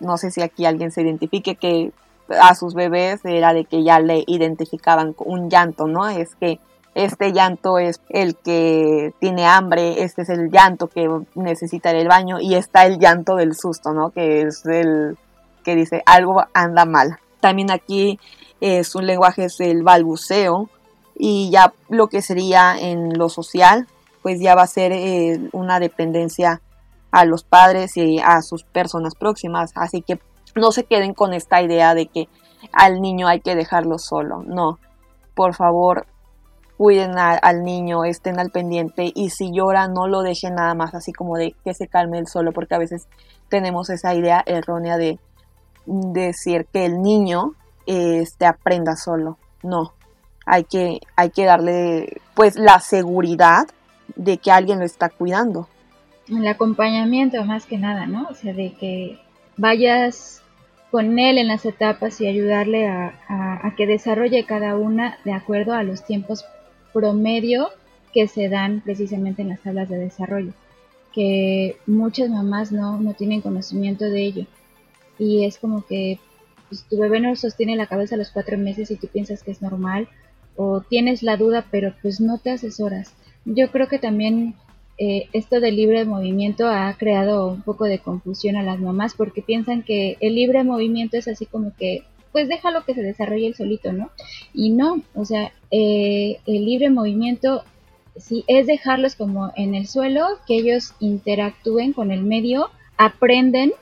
no 0.00 0.18
sé 0.18 0.30
si 0.30 0.42
aquí 0.42 0.64
alguien 0.64 0.90
se 0.90 1.02
identifique 1.02 1.56
que 1.56 1.92
a 2.40 2.54
sus 2.54 2.74
bebés 2.74 3.24
era 3.24 3.52
de 3.52 3.64
que 3.64 3.82
ya 3.82 3.98
le 4.00 4.22
identificaban 4.26 5.14
un 5.18 5.50
llanto, 5.50 5.86
¿no? 5.86 6.08
Es 6.08 6.34
que 6.36 6.60
este 6.94 7.32
llanto 7.32 7.78
es 7.78 8.00
el 8.08 8.36
que 8.36 9.14
tiene 9.20 9.46
hambre, 9.46 10.02
este 10.02 10.22
es 10.22 10.28
el 10.28 10.50
llanto 10.50 10.88
que 10.88 11.08
necesita 11.34 11.90
el 11.90 12.08
baño 12.08 12.40
y 12.40 12.54
está 12.54 12.86
el 12.86 12.98
llanto 12.98 13.36
del 13.36 13.54
susto, 13.54 13.92
¿no? 13.92 14.10
Que 14.10 14.42
es 14.42 14.64
el 14.66 15.16
que 15.60 15.76
dice 15.76 16.02
algo 16.06 16.44
anda 16.54 16.84
mal. 16.84 17.18
También 17.40 17.70
aquí 17.70 18.18
es 18.60 18.94
un 18.94 19.06
lenguaje 19.06 19.44
es 19.44 19.60
el 19.60 19.82
balbuceo 19.82 20.68
y 21.16 21.50
ya 21.50 21.72
lo 21.88 22.08
que 22.08 22.22
sería 22.22 22.76
en 22.78 23.16
lo 23.18 23.28
social, 23.28 23.86
pues 24.22 24.40
ya 24.40 24.54
va 24.54 24.62
a 24.62 24.66
ser 24.66 24.92
eh, 24.92 25.40
una 25.52 25.80
dependencia 25.80 26.60
a 27.10 27.24
los 27.24 27.44
padres 27.44 27.96
y 27.96 28.18
a 28.18 28.42
sus 28.42 28.64
personas 28.64 29.14
próximas. 29.14 29.72
Así 29.74 30.02
que 30.02 30.18
no 30.54 30.72
se 30.72 30.84
queden 30.84 31.14
con 31.14 31.34
esta 31.34 31.62
idea 31.62 31.94
de 31.94 32.06
que 32.06 32.28
al 32.72 33.00
niño 33.00 33.28
hay 33.28 33.40
que 33.40 33.54
dejarlo 33.54 33.98
solo. 33.98 34.42
No, 34.46 34.78
por 35.34 35.54
favor, 35.54 36.06
cuiden 36.76 37.18
al 37.18 37.62
niño, 37.62 38.04
estén 38.04 38.38
al 38.38 38.50
pendiente 38.50 39.12
y 39.14 39.30
si 39.30 39.52
llora 39.52 39.88
no 39.88 40.06
lo 40.06 40.22
dejen 40.22 40.54
nada 40.54 40.74
más 40.74 40.94
así 40.94 41.12
como 41.12 41.36
de 41.36 41.54
que 41.64 41.74
se 41.74 41.88
calme 41.88 42.18
el 42.18 42.26
solo, 42.26 42.52
porque 42.52 42.74
a 42.74 42.78
veces 42.78 43.06
tenemos 43.48 43.90
esa 43.90 44.14
idea 44.14 44.42
errónea 44.46 44.96
de 44.96 45.18
decir 45.86 46.66
que 46.72 46.84
el 46.86 47.02
niño 47.02 47.54
este, 47.86 48.46
aprenda 48.46 48.96
solo. 48.96 49.38
No, 49.62 49.92
hay 50.46 50.64
que, 50.64 51.00
hay 51.16 51.30
que 51.30 51.44
darle 51.44 52.20
pues 52.34 52.56
la 52.56 52.80
seguridad 52.80 53.66
de 54.16 54.38
que 54.38 54.50
alguien 54.50 54.78
lo 54.78 54.84
está 54.84 55.08
cuidando. 55.08 55.68
El 56.28 56.46
acompañamiento 56.46 57.44
más 57.44 57.66
que 57.66 57.78
nada, 57.78 58.06
¿no? 58.06 58.28
O 58.30 58.34
sea, 58.34 58.52
de 58.52 58.72
que 58.74 59.18
vayas 59.56 60.42
con 60.90 61.18
él 61.18 61.38
en 61.38 61.48
las 61.48 61.64
etapas 61.64 62.20
y 62.20 62.26
ayudarle 62.26 62.88
a, 62.88 63.14
a, 63.28 63.74
que 63.76 63.86
desarrolle 63.86 64.44
cada 64.44 64.76
una 64.76 65.18
de 65.24 65.32
acuerdo 65.32 65.74
a 65.74 65.84
los 65.84 66.04
tiempos 66.04 66.44
promedio 66.92 67.68
que 68.12 68.26
se 68.26 68.48
dan 68.48 68.80
precisamente 68.80 69.42
en 69.42 69.50
las 69.50 69.60
tablas 69.60 69.88
de 69.88 69.98
desarrollo, 69.98 70.52
que 71.12 71.76
muchas 71.86 72.28
mamás 72.28 72.72
no, 72.72 72.98
no 72.98 73.14
tienen 73.14 73.40
conocimiento 73.40 74.04
de 74.04 74.24
ello 74.24 74.46
y 75.20 75.44
es 75.44 75.58
como 75.58 75.84
que 75.86 76.18
pues, 76.68 76.84
tu 76.88 76.98
bebé 76.98 77.20
no 77.20 77.36
sostiene 77.36 77.76
la 77.76 77.86
cabeza 77.86 78.14
a 78.14 78.18
los 78.18 78.30
cuatro 78.30 78.56
meses 78.56 78.90
y 78.90 78.96
tú 78.96 79.06
piensas 79.06 79.42
que 79.42 79.50
es 79.50 79.60
normal 79.60 80.08
o 80.56 80.80
tienes 80.80 81.22
la 81.22 81.36
duda 81.36 81.66
pero 81.70 81.94
pues 82.00 82.20
no 82.20 82.38
te 82.38 82.50
asesoras. 82.50 83.14
Yo 83.44 83.70
creo 83.70 83.86
que 83.86 83.98
también 83.98 84.54
eh, 84.98 85.28
esto 85.32 85.60
del 85.60 85.76
libre 85.76 86.04
movimiento 86.06 86.66
ha 86.68 86.92
creado 86.94 87.48
un 87.48 87.62
poco 87.62 87.84
de 87.84 87.98
confusión 87.98 88.56
a 88.56 88.62
las 88.62 88.80
mamás 88.80 89.14
porque 89.14 89.42
piensan 89.42 89.82
que 89.82 90.16
el 90.20 90.34
libre 90.34 90.64
movimiento 90.64 91.18
es 91.18 91.28
así 91.28 91.44
como 91.46 91.74
que 91.76 92.04
pues 92.32 92.48
déjalo 92.48 92.84
que 92.84 92.94
se 92.94 93.02
desarrolle 93.02 93.48
el 93.48 93.54
solito, 93.54 93.92
¿no? 93.92 94.10
Y 94.54 94.70
no, 94.70 95.02
o 95.14 95.24
sea, 95.24 95.52
eh, 95.70 96.38
el 96.46 96.64
libre 96.64 96.88
movimiento 96.88 97.64
sí 98.16 98.44
es 98.46 98.66
dejarlos 98.66 99.16
como 99.16 99.52
en 99.56 99.74
el 99.74 99.88
suelo, 99.88 100.26
que 100.46 100.54
ellos 100.54 100.94
interactúen 101.00 101.92
con 101.92 102.12
el 102.12 102.22
medio, 102.22 102.70
aprenden, 102.96 103.72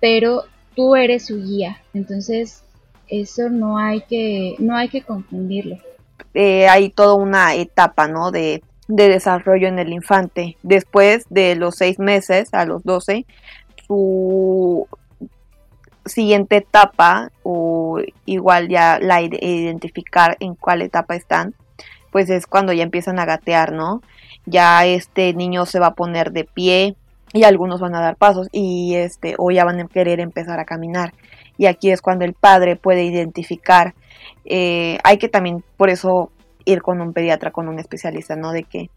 pero 0.00 0.44
tú 0.76 0.94
eres 0.94 1.26
su 1.26 1.42
guía. 1.42 1.78
Entonces, 1.94 2.62
eso 3.08 3.48
no 3.48 3.78
hay 3.78 4.02
que, 4.02 4.54
no 4.60 4.76
hay 4.76 4.88
que 4.88 5.02
confundirlo. 5.02 5.78
Eh, 6.34 6.68
hay 6.68 6.90
toda 6.90 7.14
una 7.14 7.54
etapa, 7.54 8.06
¿no? 8.06 8.30
De, 8.30 8.62
de 8.86 9.08
desarrollo 9.08 9.66
en 9.66 9.78
el 9.80 9.92
infante. 9.92 10.56
Después 10.62 11.24
de 11.30 11.56
los 11.56 11.74
seis 11.76 11.98
meses 11.98 12.52
a 12.52 12.64
los 12.64 12.84
doce, 12.84 13.26
su 13.86 14.86
siguiente 16.04 16.56
etapa 16.56 17.32
o 17.42 18.00
igual 18.26 18.68
ya 18.68 18.98
la 19.00 19.20
identificar 19.22 20.36
en 20.40 20.54
cuál 20.54 20.82
etapa 20.82 21.16
están, 21.16 21.54
pues 22.12 22.30
es 22.30 22.46
cuando 22.46 22.72
ya 22.72 22.82
empiezan 22.82 23.18
a 23.18 23.24
gatear, 23.24 23.72
¿no? 23.72 24.02
Ya 24.44 24.86
este 24.86 25.34
niño 25.34 25.66
se 25.66 25.80
va 25.80 25.88
a 25.88 25.94
poner 25.94 26.32
de 26.32 26.44
pie, 26.44 26.96
y 27.32 27.44
algunos 27.44 27.80
van 27.80 27.94
a 27.94 28.00
dar 28.00 28.16
pasos 28.16 28.48
y 28.52 28.94
este 28.94 29.34
o 29.38 29.50
ya 29.50 29.64
van 29.64 29.80
a 29.80 29.86
querer 29.86 30.20
empezar 30.20 30.58
a 30.60 30.64
caminar. 30.64 31.12
Y 31.58 31.66
aquí 31.66 31.90
es 31.90 32.02
cuando 32.02 32.24
el 32.24 32.34
padre 32.34 32.76
puede 32.76 33.04
identificar 33.04 33.94
eh, 34.44 34.98
hay 35.04 35.18
que 35.18 35.28
también 35.28 35.64
por 35.76 35.90
eso 35.90 36.30
ir 36.64 36.82
con 36.82 37.00
un 37.00 37.12
pediatra 37.12 37.50
con 37.50 37.68
un 37.68 37.78
especialista 37.78 38.36
no 38.36 38.52
de 38.52 38.64
que 38.64 38.90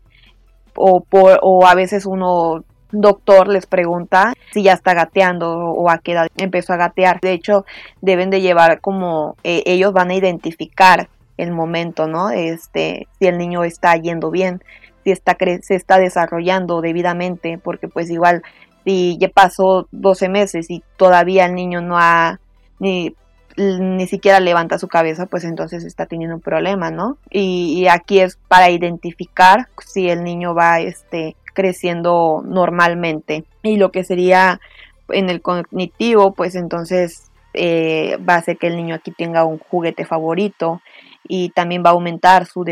o 0.76 1.02
por 1.02 1.40
o 1.42 1.66
a 1.66 1.76
veces 1.76 2.06
uno 2.06 2.64
doctor 2.92 3.48
les 3.48 3.66
pregunta 3.66 4.34
si 4.52 4.64
ya 4.64 4.74
está 4.74 4.94
gateando 4.94 5.52
o 5.52 5.90
a 5.90 6.00
qué 6.00 6.14
edad 6.14 6.28
empezó 6.38 6.74
a 6.74 6.78
gatear. 6.78 7.20
De 7.22 7.34
hecho 7.34 7.66
deben 8.02 8.30
de 8.30 8.42
llevar 8.42 8.82
como 8.82 9.36
eh, 9.44 9.64
ellos 9.66 9.94
van 9.94 10.10
a 10.12 10.16
identificar 10.16 11.10
el 11.38 11.52
momento 11.52 12.08
no 12.08 12.32
este 12.32 13.08
si 13.18 13.28
el 13.28 13.38
niño 13.38 13.64
está 13.64 13.96
yendo 13.96 14.30
bien 14.32 14.62
si 15.10 15.12
está 15.12 15.38
se 15.62 15.76
está 15.76 15.98
desarrollando 15.98 16.82
debidamente, 16.82 17.58
porque 17.58 17.88
pues 17.88 18.10
igual 18.10 18.44
si 18.86 19.18
ya 19.18 19.30
pasó 19.30 19.88
12 19.92 20.30
meses 20.30 20.70
y 20.70 20.84
todavía 20.98 21.46
el 21.46 21.56
niño 21.56 21.82
no 21.82 21.98
ha 21.98 22.40
ni, 22.80 23.16
ni 23.58 24.08
siquiera 24.08 24.40
levanta 24.40 24.80
su 24.80 24.88
cabeza, 24.88 25.26
pues 25.26 25.44
entonces 25.44 25.84
está 25.84 26.06
teniendo 26.06 26.36
un 26.36 26.42
problema, 26.42 26.92
¿no? 26.92 27.18
Y, 27.30 27.88
aquí 27.88 28.20
es 28.20 28.38
para 28.48 28.70
identificar 28.70 29.68
si 29.86 30.10
el 30.10 30.24
niño 30.24 30.56
va 30.56 30.80
este, 30.80 31.36
creciendo 31.54 32.42
normalmente. 32.46 33.44
Y 33.64 33.78
lo 33.78 33.92
que 33.92 34.04
sería 34.04 34.62
en 35.10 35.30
el 35.30 35.42
cognitivo, 35.42 36.34
pues 36.34 36.56
entonces 36.56 37.30
eh, 37.54 38.18
va 38.28 38.36
a 38.36 38.42
ser 38.42 38.58
que 38.58 38.68
el 38.68 38.78
niño 38.78 38.96
aquí 38.96 39.12
tenga 39.12 39.44
un 39.44 39.58
juguete 39.58 40.06
favorito, 40.06 40.82
y 41.30 41.50
también 41.52 41.84
va 41.86 41.92
a 41.92 41.94
aumentar 41.94 42.48
su 42.48 42.66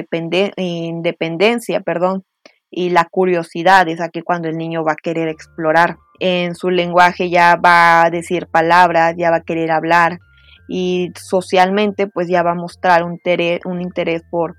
independencia, 0.58 1.80
perdón, 1.82 2.26
y 2.70 2.90
la 2.90 3.06
curiosidad 3.06 3.88
es 3.88 4.02
aquí 4.02 4.22
cuando 4.22 4.50
el 4.50 4.58
niño 4.58 4.84
va 4.84 4.94
a 4.94 5.02
querer 5.02 5.30
explorar. 5.30 5.98
En 6.20 6.56
su 6.56 6.72
lenguaje 6.72 7.30
ya 7.30 7.56
va 7.56 8.04
a 8.04 8.10
decir 8.10 8.48
palabras, 8.48 9.14
ya 9.16 9.30
va 9.30 9.38
a 9.38 9.44
querer 9.44 9.72
hablar 9.72 10.18
y 10.68 11.12
socialmente 11.16 12.08
pues 12.08 12.28
ya 12.28 12.42
va 12.42 12.52
a 12.52 12.56
mostrar 12.56 13.04
un 13.04 13.14
interés, 13.14 13.62
un 13.64 13.80
interés 13.80 14.24
por, 14.30 14.56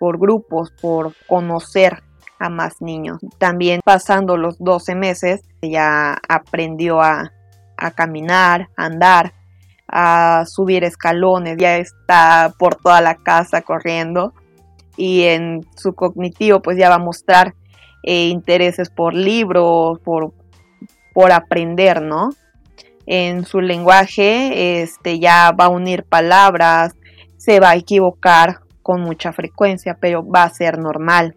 por 0.00 0.18
grupos, 0.18 0.72
por 0.80 1.12
conocer 1.28 2.02
a 2.38 2.48
más 2.48 2.80
niños. 2.80 3.18
También 3.38 3.80
pasando 3.84 4.38
los 4.38 4.58
12 4.58 4.94
meses 4.94 5.42
ya 5.60 6.18
aprendió 6.26 7.02
a, 7.02 7.30
a 7.76 7.90
caminar, 7.90 8.68
a 8.76 8.86
andar, 8.86 9.34
a 9.92 10.44
subir 10.46 10.84
escalones, 10.84 11.58
ya 11.58 11.76
está 11.76 12.54
por 12.58 12.76
toda 12.76 13.02
la 13.02 13.16
casa 13.16 13.60
corriendo 13.60 14.32
y 14.96 15.24
en 15.24 15.66
su 15.76 15.94
cognitivo 15.94 16.60
pues 16.60 16.78
ya 16.78 16.88
va 16.88 16.96
a 16.96 16.98
mostrar 16.98 17.54
eh, 18.02 18.28
intereses 18.28 18.88
por 18.88 19.14
libros, 19.14 20.00
por, 20.00 20.32
por 21.12 21.30
aprender, 21.30 22.00
¿no? 22.00 22.30
En 23.06 23.44
su 23.44 23.60
lenguaje 23.60 24.82
este, 24.82 25.18
ya 25.18 25.52
va 25.52 25.66
a 25.66 25.68
unir 25.68 26.04
palabras, 26.04 26.94
se 27.36 27.60
va 27.60 27.70
a 27.70 27.76
equivocar 27.76 28.60
con 28.82 29.02
mucha 29.02 29.32
frecuencia, 29.32 29.98
pero 30.00 30.26
va 30.26 30.44
a 30.44 30.54
ser 30.54 30.78
normal. 30.78 31.36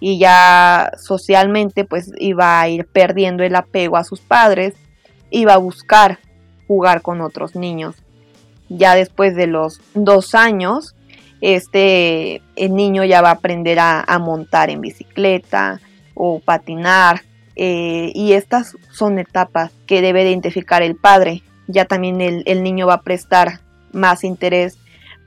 Y 0.00 0.18
ya 0.18 0.92
socialmente 0.96 1.84
pues 1.84 2.12
iba 2.18 2.60
a 2.60 2.68
ir 2.68 2.86
perdiendo 2.86 3.42
el 3.42 3.56
apego 3.56 3.96
a 3.96 4.04
sus 4.04 4.20
padres, 4.20 4.74
iba 5.30 5.54
a 5.54 5.58
buscar 5.58 6.20
jugar 6.68 7.02
con 7.02 7.20
otros 7.20 7.56
niños. 7.56 7.96
Ya 8.68 8.94
después 8.94 9.34
de 9.34 9.48
los 9.48 9.80
dos 9.94 10.36
años, 10.36 10.94
este 11.40 12.42
el 12.54 12.74
niño 12.74 13.04
ya 13.04 13.22
va 13.22 13.30
a 13.30 13.34
aprender 13.34 13.78
a, 13.80 14.18
montar 14.20 14.70
en 14.70 14.80
bicicleta 14.80 15.80
o 16.14 16.38
patinar. 16.38 17.22
Eh, 17.56 18.12
y 18.14 18.34
estas 18.34 18.76
son 18.92 19.18
etapas 19.18 19.72
que 19.86 20.00
debe 20.00 20.22
identificar 20.22 20.82
el 20.82 20.94
padre. 20.94 21.42
Ya 21.66 21.86
también 21.86 22.20
el, 22.20 22.44
el 22.46 22.62
niño 22.62 22.86
va 22.86 22.94
a 22.94 23.02
prestar 23.02 23.60
más 23.92 24.22
interés 24.22 24.78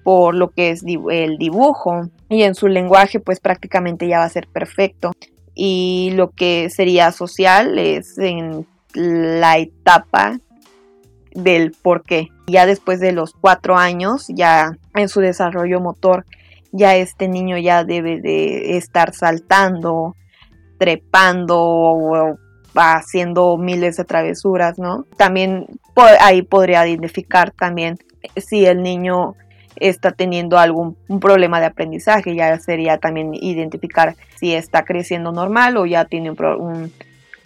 por 0.03 0.35
lo 0.35 0.49
que 0.49 0.71
es 0.71 0.83
el 0.83 1.37
dibujo 1.37 2.09
y 2.29 2.43
en 2.43 2.55
su 2.55 2.67
lenguaje 2.67 3.19
pues 3.19 3.39
prácticamente 3.39 4.07
ya 4.07 4.19
va 4.19 4.25
a 4.25 4.29
ser 4.29 4.47
perfecto 4.47 5.11
y 5.53 6.11
lo 6.15 6.31
que 6.31 6.69
sería 6.69 7.11
social 7.11 7.77
es 7.77 8.17
en 8.17 8.65
la 8.93 9.57
etapa 9.57 10.39
del 11.33 11.71
por 11.81 12.03
qué. 12.03 12.29
Ya 12.47 12.65
después 12.65 12.99
de 12.99 13.11
los 13.11 13.33
cuatro 13.33 13.77
años, 13.77 14.25
ya 14.29 14.71
en 14.95 15.09
su 15.09 15.21
desarrollo 15.21 15.79
motor, 15.79 16.25
ya 16.71 16.95
este 16.95 17.27
niño 17.27 17.57
ya 17.57 17.83
debe 17.83 18.21
de 18.21 18.77
estar 18.77 19.13
saltando, 19.13 20.15
trepando 20.77 21.59
o 21.59 22.37
haciendo 22.75 23.57
miles 23.57 23.97
de 23.97 24.05
travesuras, 24.05 24.79
¿no? 24.79 25.05
También 25.17 25.67
ahí 26.21 26.41
podría 26.41 26.87
identificar 26.87 27.51
también 27.51 27.97
si 28.37 28.65
el 28.65 28.81
niño 28.81 29.35
está 29.75 30.11
teniendo 30.11 30.57
algún 30.57 30.95
problema 31.19 31.59
de 31.59 31.65
aprendizaje, 31.65 32.35
ya 32.35 32.57
sería 32.59 32.97
también 32.97 33.33
identificar 33.33 34.15
si 34.35 34.53
está 34.53 34.83
creciendo 34.83 35.31
normal 35.31 35.77
o 35.77 35.85
ya 35.85 36.05
tiene 36.05 36.31
un, 36.31 36.91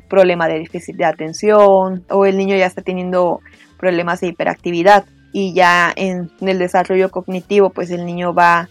problema 0.07 0.47
de 0.47 0.59
déficit 0.59 0.95
de 0.97 1.05
atención 1.05 2.05
o 2.09 2.25
el 2.27 2.37
niño 2.37 2.55
ya 2.55 2.67
está 2.67 2.83
teniendo 2.83 3.41
problemas 3.77 4.21
de 4.21 4.27
hiperactividad 4.27 5.05
y 5.31 5.53
ya 5.53 5.91
en, 5.95 6.31
el 6.41 6.59
desarrollo 6.59 7.09
cognitivo 7.09 7.69
pues 7.69 7.91
el 7.91 8.05
niño 8.05 8.33
va 8.33 8.69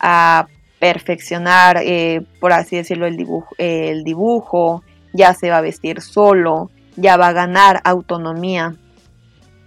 a 0.00 0.46
perfeccionar 0.78 1.78
eh, 1.82 2.22
por 2.40 2.52
así 2.52 2.76
decirlo 2.76 3.06
el 3.06 3.16
dibujo, 3.16 3.54
el 3.58 4.04
dibujo 4.04 4.82
ya 5.12 5.34
se 5.34 5.50
va 5.50 5.58
a 5.58 5.62
vestir 5.62 6.00
solo 6.00 6.70
ya 6.96 7.16
va 7.16 7.28
a 7.28 7.32
ganar 7.32 7.80
autonomía 7.84 8.74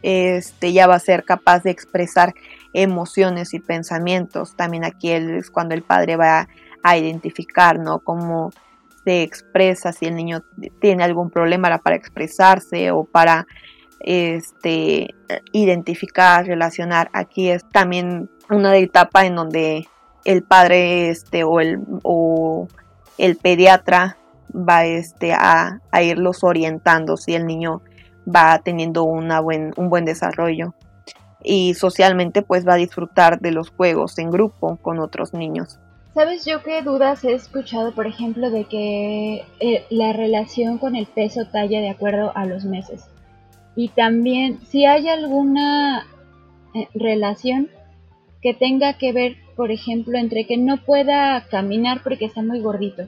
este 0.03 0.73
ya 0.73 0.87
va 0.87 0.95
a 0.95 0.99
ser 0.99 1.23
capaz 1.23 1.63
de 1.63 1.71
expresar 1.71 2.33
emociones 2.73 3.53
y 3.53 3.59
pensamientos. 3.59 4.55
También 4.55 4.85
aquí 4.85 5.11
es 5.11 5.49
cuando 5.49 5.73
el 5.73 5.81
padre 5.81 6.15
va 6.15 6.47
a 6.83 6.97
identificar, 6.97 7.79
¿no? 7.79 7.99
Cómo 7.99 8.51
se 9.03 9.23
expresa, 9.23 9.91
si 9.93 10.05
el 10.05 10.15
niño 10.15 10.43
tiene 10.79 11.03
algún 11.03 11.29
problema 11.29 11.77
para 11.79 11.95
expresarse 11.95 12.91
o 12.91 13.05
para 13.05 13.47
este, 13.99 15.13
identificar, 15.51 16.45
relacionar. 16.45 17.09
Aquí 17.13 17.49
es 17.49 17.67
también 17.69 18.29
una 18.49 18.75
etapa 18.77 19.25
en 19.25 19.35
donde 19.35 19.87
el 20.25 20.43
padre 20.43 21.09
este, 21.09 21.43
o, 21.43 21.59
el, 21.59 21.79
o 22.03 22.67
el 23.17 23.35
pediatra 23.37 24.17
va 24.53 24.85
este, 24.85 25.33
a, 25.33 25.79
a 25.91 26.01
irlos 26.01 26.43
orientando 26.43 27.17
si 27.17 27.33
el 27.35 27.45
niño 27.45 27.81
va 28.27 28.59
teniendo 28.59 29.03
una 29.03 29.39
buen, 29.39 29.73
un 29.77 29.89
buen 29.89 30.05
desarrollo 30.05 30.73
y 31.43 31.75
socialmente 31.75 32.41
pues 32.41 32.67
va 32.67 32.73
a 32.73 32.77
disfrutar 32.77 33.39
de 33.39 33.51
los 33.51 33.69
juegos 33.69 34.17
en 34.19 34.31
grupo 34.31 34.77
con 34.77 34.99
otros 34.99 35.33
niños. 35.33 35.79
¿Sabes 36.13 36.45
yo 36.45 36.63
qué 36.63 36.81
dudas 36.81 37.23
he 37.23 37.33
escuchado, 37.33 37.93
por 37.93 38.07
ejemplo, 38.07 38.49
de 38.49 38.63
que 38.65 39.45
eh, 39.59 39.85
la 39.91 40.13
relación 40.13 40.79
con 40.79 40.95
el 40.95 41.05
peso 41.05 41.45
talla 41.45 41.79
de 41.79 41.89
acuerdo 41.89 42.31
a 42.35 42.45
los 42.45 42.65
meses? 42.65 43.05
Y 43.77 43.89
también 43.89 44.59
si 44.65 44.85
hay 44.85 45.07
alguna 45.07 46.07
eh, 46.73 46.89
relación 46.95 47.69
que 48.41 48.53
tenga 48.53 48.97
que 48.97 49.13
ver, 49.13 49.37
por 49.55 49.71
ejemplo, 49.71 50.17
entre 50.17 50.45
que 50.45 50.57
no 50.57 50.83
pueda 50.83 51.47
caminar 51.47 52.01
porque 52.03 52.25
está 52.25 52.41
muy 52.41 52.59
gordito. 52.59 53.03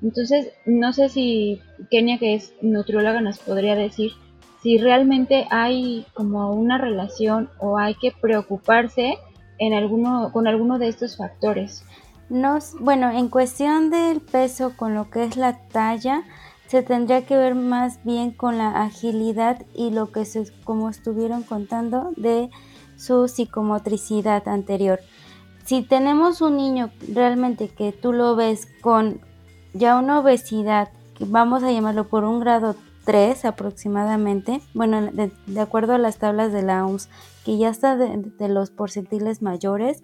Entonces, 0.00 0.52
no 0.64 0.92
sé 0.92 1.08
si 1.08 1.60
Kenia, 1.90 2.18
que 2.18 2.34
es 2.34 2.54
nutrióloga, 2.62 3.20
nos 3.20 3.40
podría 3.40 3.74
decir 3.74 4.12
si 4.62 4.78
realmente 4.78 5.46
hay 5.50 6.06
como 6.14 6.52
una 6.52 6.78
relación 6.78 7.50
o 7.58 7.78
hay 7.78 7.96
que 7.96 8.12
preocuparse 8.12 9.18
en 9.58 9.74
alguno, 9.74 10.30
con 10.32 10.46
alguno 10.46 10.78
de 10.78 10.86
estos 10.86 11.16
factores. 11.16 11.84
Bueno, 12.80 13.10
en 13.10 13.28
cuestión 13.28 13.90
del 13.90 14.20
peso 14.20 14.74
con 14.76 14.94
lo 14.94 15.10
que 15.10 15.24
es 15.24 15.36
la 15.36 15.58
talla, 15.68 16.22
se 16.72 16.82
tendría 16.82 17.26
que 17.26 17.36
ver 17.36 17.54
más 17.54 18.02
bien 18.02 18.30
con 18.30 18.56
la 18.56 18.82
agilidad 18.82 19.66
y 19.74 19.90
lo 19.90 20.10
que 20.10 20.24
se, 20.24 20.50
como 20.64 20.88
estuvieron 20.88 21.42
contando, 21.42 22.12
de 22.16 22.48
su 22.96 23.28
psicomotricidad 23.28 24.48
anterior. 24.48 24.98
Si 25.66 25.82
tenemos 25.82 26.40
un 26.40 26.56
niño 26.56 26.90
realmente 27.12 27.68
que 27.68 27.92
tú 27.92 28.14
lo 28.14 28.36
ves 28.36 28.68
con 28.80 29.20
ya 29.74 29.98
una 29.98 30.20
obesidad, 30.20 30.88
que 31.14 31.26
vamos 31.26 31.62
a 31.62 31.70
llamarlo 31.70 32.08
por 32.08 32.24
un 32.24 32.40
grado 32.40 32.74
3 33.04 33.44
aproximadamente, 33.44 34.62
bueno, 34.72 35.10
de, 35.12 35.60
acuerdo 35.60 35.92
a 35.92 35.98
las 35.98 36.16
tablas 36.16 36.54
de 36.54 36.62
la 36.62 36.86
OMS, 36.86 37.10
que 37.44 37.58
ya 37.58 37.68
está 37.68 37.98
de, 37.98 38.48
los 38.48 38.70
porcentiles 38.70 39.42
mayores, 39.42 40.00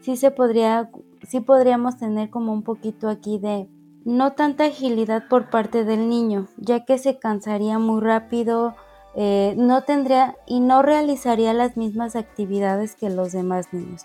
sí 0.00 0.16
se 0.16 0.30
podría, 0.30 0.88
sí 1.28 1.40
podríamos 1.40 1.98
tener 1.98 2.30
como 2.30 2.54
un 2.54 2.62
poquito 2.62 3.10
aquí 3.10 3.38
de 3.38 3.68
no 4.06 4.34
tanta 4.34 4.66
agilidad 4.66 5.24
por 5.28 5.50
parte 5.50 5.84
del 5.84 6.08
niño, 6.08 6.46
ya 6.58 6.84
que 6.84 6.96
se 6.96 7.18
cansaría 7.18 7.80
muy 7.80 8.00
rápido, 8.00 8.76
eh, 9.16 9.54
no 9.58 9.82
tendría 9.82 10.36
y 10.46 10.60
no 10.60 10.80
realizaría 10.82 11.52
las 11.52 11.76
mismas 11.76 12.14
actividades 12.14 12.94
que 12.94 13.10
los 13.10 13.32
demás 13.32 13.72
niños. 13.72 14.02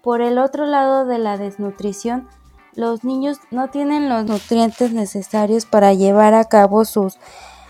Por 0.00 0.20
el 0.20 0.38
otro 0.38 0.64
lado 0.66 1.06
de 1.06 1.18
la 1.18 1.38
desnutrición, 1.38 2.28
los 2.76 3.02
niños 3.02 3.38
no 3.50 3.68
tienen 3.68 4.08
los 4.08 4.26
nutrientes 4.26 4.92
necesarios 4.92 5.66
para 5.66 5.92
llevar 5.92 6.34
a 6.34 6.44
cabo 6.44 6.84
sus 6.84 7.18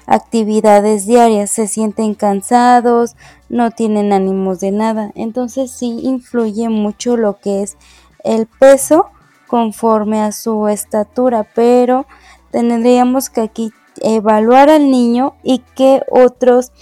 actividades 0.05 1.07
diarias, 1.07 1.51
se 1.51 1.69
sienten 1.69 2.15
cansados, 2.15 3.17
no 3.49 3.71
tienen 3.71 4.13
ánimos 4.13 4.61
de 4.61 4.73
nada. 4.73 5.11
Entonces 5.15 5.71
sí 5.71 6.01
influye 6.03 6.69
mucho 6.69 7.17
lo 7.17 7.39
que 7.39 7.63
es 7.63 7.79
el 8.25 8.47
peso 8.47 9.07
conforme 9.53 10.23
a 10.23 10.33
su 10.33 10.67
estatura, 10.67 11.47
pero 11.55 12.07
tendríamos 12.51 13.29
que 13.29 13.43
aquí 13.43 13.71
evaluar 14.01 14.71
al 14.71 14.91
niño 14.91 15.35
y 15.43 15.59
qué 15.77 16.01
otros 16.11 16.73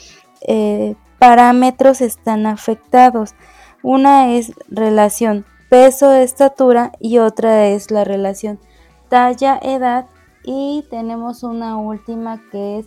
eh, 0.42 0.94
parámetros 1.18 2.00
están 2.00 2.46
afectados. 2.46 3.34
Una 3.82 4.36
es 4.36 4.52
relación 4.68 5.46
peso-estatura 5.68 6.92
y 7.00 7.18
otra 7.18 7.66
es 7.66 7.90
la 7.90 8.04
relación 8.04 8.60
talla-edad 9.08 10.06
y 10.44 10.84
tenemos 10.90 11.42
una 11.42 11.76
última 11.76 12.40
que 12.52 12.78
es 12.78 12.86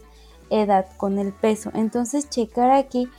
edad 0.50 0.86
con 0.96 1.20
el 1.20 1.34
peso. 1.34 1.72
Entonces 1.74 2.30
checar 2.30 2.72
aquí 2.72 3.10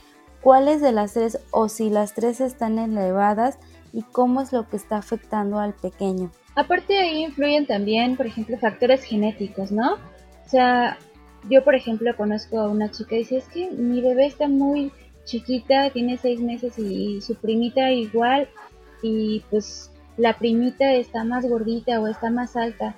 cuáles 0.41 0.81
de 0.81 0.93
las 0.93 1.13
tres 1.13 1.37
o 1.51 1.69
si 1.69 1.91
las 1.91 2.15
tres 2.15 2.41
están 2.41 2.79
elevadas 2.79 3.59
y 3.93 4.01
cómo 4.01 4.41
es 4.41 4.51
lo 4.51 4.67
que 4.67 4.77
está 4.77 4.97
afectando 4.97 5.59
al 5.59 5.75
pequeño. 5.75 6.31
Aparte 6.55 6.97
ahí 6.97 7.23
influyen 7.23 7.65
también, 7.65 8.15
por 8.15 8.25
ejemplo, 8.25 8.57
factores 8.57 9.03
genéticos, 9.03 9.71
¿no? 9.71 9.93
O 9.93 10.49
sea, 10.49 10.97
yo 11.49 11.63
por 11.63 11.75
ejemplo 11.75 12.15
conozco 12.15 12.59
a 12.59 12.69
una 12.69 12.89
chica 12.91 13.15
y 13.15 13.19
dice, 13.19 13.37
es 13.37 13.47
que 13.47 13.71
mi 13.71 14.01
bebé 14.01 14.25
está 14.25 14.47
muy 14.47 14.91
chiquita, 15.25 15.89
tiene 15.89 16.17
seis 16.17 16.39
meses 16.39 16.77
y 16.79 17.21
su 17.21 17.35
primita 17.35 17.91
igual 17.91 18.47
y 19.01 19.43
pues 19.49 19.91
la 20.17 20.37
primita 20.37 20.93
está 20.93 21.23
más 21.23 21.47
gordita 21.47 21.99
o 21.99 22.07
está 22.07 22.29
más 22.29 22.55
alta, 22.55 22.95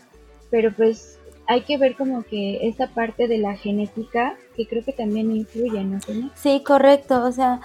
pero 0.51 0.73
pues 0.73 1.19
hay 1.47 1.61
que 1.61 1.77
ver 1.77 1.95
como 1.95 2.23
que 2.23 2.67
esa 2.67 2.87
parte 2.87 3.27
de 3.27 3.37
la 3.37 3.55
genética 3.55 4.35
que 4.55 4.67
creo 4.67 4.83
que 4.83 4.93
también 4.93 5.35
influye, 5.35 5.83
¿no? 5.83 5.99
Sí, 6.35 6.61
correcto, 6.63 7.23
o 7.23 7.31
sea, 7.31 7.61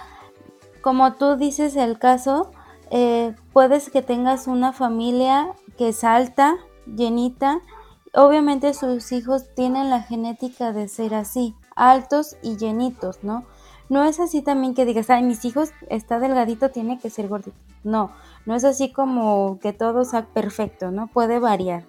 como 0.81 1.13
tú 1.13 1.35
dices 1.35 1.75
el 1.75 1.99
caso, 1.99 2.51
eh, 2.95 3.35
puedes 3.53 3.89
que 3.89 4.03
tengas 4.03 4.45
una 4.45 4.71
familia 4.71 5.51
que 5.79 5.89
es 5.89 6.03
alta, 6.03 6.57
llenita, 6.85 7.59
obviamente 8.13 8.75
sus 8.75 9.11
hijos 9.11 9.45
tienen 9.55 9.89
la 9.89 10.03
genética 10.03 10.73
de 10.73 10.87
ser 10.87 11.15
así, 11.15 11.55
altos 11.75 12.37
y 12.43 12.55
llenitos, 12.55 13.23
¿no? 13.23 13.45
No 13.89 14.03
es 14.03 14.19
así 14.19 14.43
también 14.43 14.75
que 14.75 14.85
digas, 14.85 15.09
ay, 15.09 15.23
mis 15.23 15.43
hijos 15.43 15.71
está 15.89 16.19
delgadito, 16.19 16.69
tiene 16.69 16.99
que 16.99 17.09
ser 17.09 17.29
gordito. 17.29 17.57
No, 17.83 18.11
no 18.45 18.53
es 18.53 18.63
así 18.63 18.91
como 18.91 19.57
que 19.59 19.73
todo 19.73 20.05
sea 20.05 20.27
perfecto, 20.27 20.91
¿no? 20.91 21.07
Puede 21.07 21.39
variar. 21.39 21.85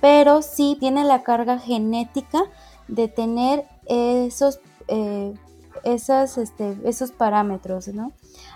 Pero 0.00 0.40
sí 0.40 0.74
tiene 0.80 1.04
la 1.04 1.22
carga 1.22 1.58
genética 1.58 2.44
de 2.88 3.08
tener 3.08 3.66
esos, 3.84 4.60
eh, 4.88 5.34
esas, 5.84 6.38
este, 6.38 6.78
esos 6.84 7.12
parámetros, 7.12 7.88
¿no? 7.88 8.12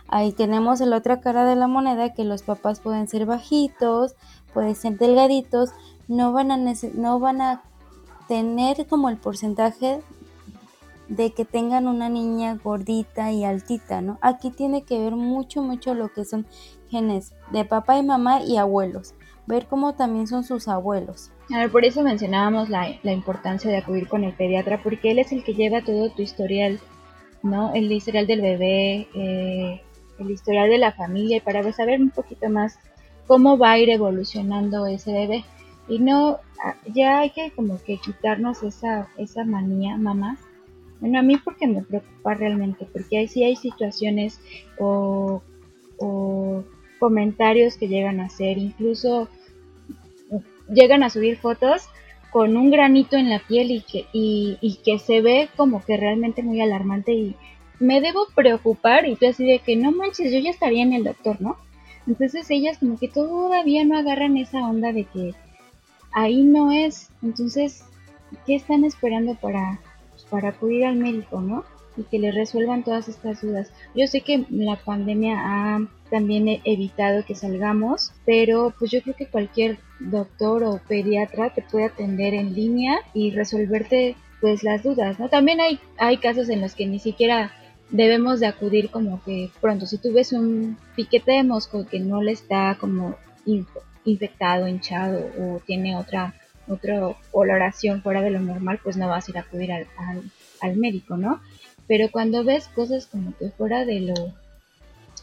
Ahí 0.09 0.33
tenemos 0.33 0.81
la 0.81 0.97
otra 0.97 1.21
cara 1.21 1.45
de 1.45 1.57
la 1.57 1.67
moneda 1.67 2.13
que 2.13 2.25
los 2.25 2.43
papás 2.43 2.81
pueden 2.81 3.09
ser 3.09 3.27
bajitos, 3.27 4.15
pueden 4.53 4.75
ser 4.75 4.99
delgaditos, 4.99 5.71
no 6.09 6.33
van 6.33 6.51
a, 6.51 6.59
no 6.95 7.19
van 7.19 7.41
a 7.41 7.63
tener 8.29 8.87
como 8.87 9.09
el 9.09 9.17
porcentaje 9.17 10.01
de 11.09 11.33
que 11.33 11.45
tengan 11.45 11.87
una 11.87 12.09
niña 12.09 12.59
gordita 12.63 13.31
y 13.33 13.45
altita, 13.45 14.01
¿no? 14.01 14.19
Aquí 14.23 14.51
tiene 14.51 14.83
que 14.83 14.99
ver 14.99 15.15
mucho, 15.17 15.63
mucho 15.63 15.95
lo 15.95 16.13
que 16.13 16.25
son 16.25 16.47
genes 16.91 17.33
de 17.51 17.65
papá 17.65 17.99
y 17.99 18.03
mamá 18.03 18.43
y 18.43 18.57
abuelos, 18.57 19.15
ver 19.47 19.67
cómo 19.67 19.95
también 19.95 20.27
son 20.27 20.45
sus 20.45 20.69
abuelos. 20.69 21.31
A 21.53 21.59
ver, 21.59 21.71
por 21.71 21.85
eso 21.85 22.03
mencionábamos 22.03 22.71
la, 22.71 22.89
importancia 23.05 23.71
de 23.71 23.77
acudir 23.77 24.09
con 24.09 24.25
el 24.25 24.33
pediatra, 24.33 24.83
porque 24.83 25.11
él 25.11 25.19
es 25.19 25.33
el 25.33 25.45
que 25.45 25.55
lleva 25.55 25.83
todo 25.83 26.09
tu 26.11 26.23
historial, 26.23 26.81
¿no? 27.43 27.75
El 27.75 27.93
historial 27.93 28.27
del 28.27 28.41
bebé, 28.41 29.09
eh, 29.15 29.83
el 30.19 30.31
historial 30.31 30.71
de 30.71 30.79
la 30.79 30.93
familia, 30.93 31.39
y 31.39 31.41
para 31.41 31.73
saber 31.73 32.01
un 32.01 32.11
poquito 32.11 32.49
más 32.49 32.79
cómo 33.27 33.59
va 33.59 33.73
a 33.73 33.79
ir 33.79 33.91
evolucionando 33.91 34.87
ese 34.87 35.13
bebé. 35.13 35.45
Y 35.89 35.99
no, 35.99 36.39
ah, 36.65 36.77
ya 36.95 37.21
hay 37.21 37.31
que 37.31 37.51
como 37.51 37.83
que 37.83 37.99
quitarnos 37.99 38.63
esa, 38.63 39.09
esa 39.19 39.45
manía, 39.45 39.97
mamás, 39.97 40.39
bueno, 41.05 41.19
a 41.19 41.23
mí 41.23 41.37
porque 41.37 41.67
me 41.67 41.83
preocupa 41.83 42.33
realmente, 42.33 42.87
porque 42.91 43.19
hay, 43.19 43.29
sí 43.29 43.45
hay 43.45 43.57
situaciones 43.57 44.41
o, 44.79 45.43
comentarios 46.99 47.77
que 47.77 47.89
llegan 47.89 48.21
a 48.21 48.25
hacer, 48.25 48.57
incluso 48.57 49.29
llegan 50.71 51.03
a 51.03 51.11
subir 51.11 51.37
fotos 51.37 51.83
con 52.33 52.57
un 52.57 52.71
granito 52.71 53.17
en 53.17 53.29
la 53.29 53.41
piel 53.41 53.71
y 53.71 53.83
que, 53.83 54.07
y, 54.15 54.81
que 54.83 54.99
se 54.99 55.21
ve 55.21 55.51
como 55.57 55.85
que 55.85 55.99
realmente 55.99 56.43
muy 56.43 56.63
alarmante 56.63 57.13
y 57.13 57.37
me 57.81 58.01
debo 58.01 58.27
preocupar 58.35 59.07
y 59.07 59.17
tú 59.17 59.27
así 59.27 59.45
de 59.45 59.59
que 59.59 59.77
no 59.77 59.93
manches, 59.93 60.33
yo 60.33 60.39
ya 60.39 60.51
estaría 60.51 60.83
en 60.83 60.93
el 60.93 61.05
doctor, 61.05 61.41
¿no? 61.41 61.57
Entonces 62.07 62.51
ellas 62.51 62.79
como 62.79 62.99
que 62.99 63.09
todavía 63.09 63.85
no 63.85 63.97
agarran 63.97 64.37
esa 64.37 64.69
onda 64.69 64.93
de 64.93 65.05
que 65.05 65.35
ahí 66.13 66.43
no 66.45 66.73
es. 66.73 67.11
Entonces, 67.23 67.85
¿qué 68.47 68.55
están 68.55 68.85
esperando 68.85 69.35
para, 69.35 69.81
para 70.31 70.51
acudir 70.51 70.85
al 70.85 70.97
médico, 70.97 71.41
¿no? 71.41 71.65
Y 71.97 72.03
que 72.05 72.19
le 72.19 72.33
resuelvan 72.33 72.83
todas 72.83 73.09
estas 73.09 73.41
dudas. 73.41 73.73
Yo 73.95 74.07
sé 74.07 74.21
que 74.21 74.45
la 74.51 74.77
pandemia 74.77 75.37
ha 75.39 75.89
también 76.11 76.61
evitado 76.65 77.25
que 77.25 77.35
salgamos, 77.35 78.13
pero 78.27 78.75
pues 78.79 78.91
yo 78.91 79.01
creo 79.03 79.15
que 79.15 79.27
cualquier 79.27 79.79
doctor 80.01 80.65
o 80.65 80.81
pediatra 80.89 81.51
te 81.51 81.63
puede 81.63 81.87
atender 81.87 82.35
en 82.35 82.55
línea 82.55 82.99
y 83.15 83.31
resolverte 83.31 84.17
pues 84.41 84.63
las 84.63 84.83
dudas, 84.83 85.19
¿no? 85.19 85.29
También 85.29 85.61
hay, 85.61 85.79
hay 85.97 86.19
casos 86.19 86.49
en 86.49 86.61
los 86.61 86.75
que 86.75 86.87
ni 86.87 86.99
siquiera 86.99 87.53
debemos 87.95 88.41
de 88.41 88.47
acudir 88.47 88.91
como 88.91 89.23
que 89.23 89.51
pronto, 89.61 89.87
si 89.87 89.99
tú 89.99 90.13
ves 90.13 90.33
un 90.33 90.77
piquete 90.97 91.31
de 91.31 91.45
mosco 91.45 91.87
que 91.87 92.01
no 92.01 92.23
le 92.23 92.33
está 92.33 92.77
como 92.81 93.17
infectado, 94.05 94.67
hinchado 94.67 95.31
o 95.39 95.61
tiene 95.65 95.97
otra 95.97 96.35
otra 96.67 97.15
coloración 97.31 98.03
fuera 98.03 98.21
de 98.23 98.31
lo 98.31 98.41
normal, 98.41 98.81
pues 98.83 98.97
no 98.97 99.07
vas 99.07 99.29
a 99.29 99.31
ir 99.31 99.39
a 99.39 99.43
acudir 99.43 99.71
al, 99.71 99.87
al, 100.61 100.77
médico, 100.77 101.17
¿no? 101.17 101.41
Pero 101.87 102.11
cuando 102.11 102.43
ves 102.43 102.69
cosas 102.69 103.07
como 103.07 103.37
que 103.37 103.51
fuera 103.51 103.85
de 103.85 104.01
lo 104.01 104.15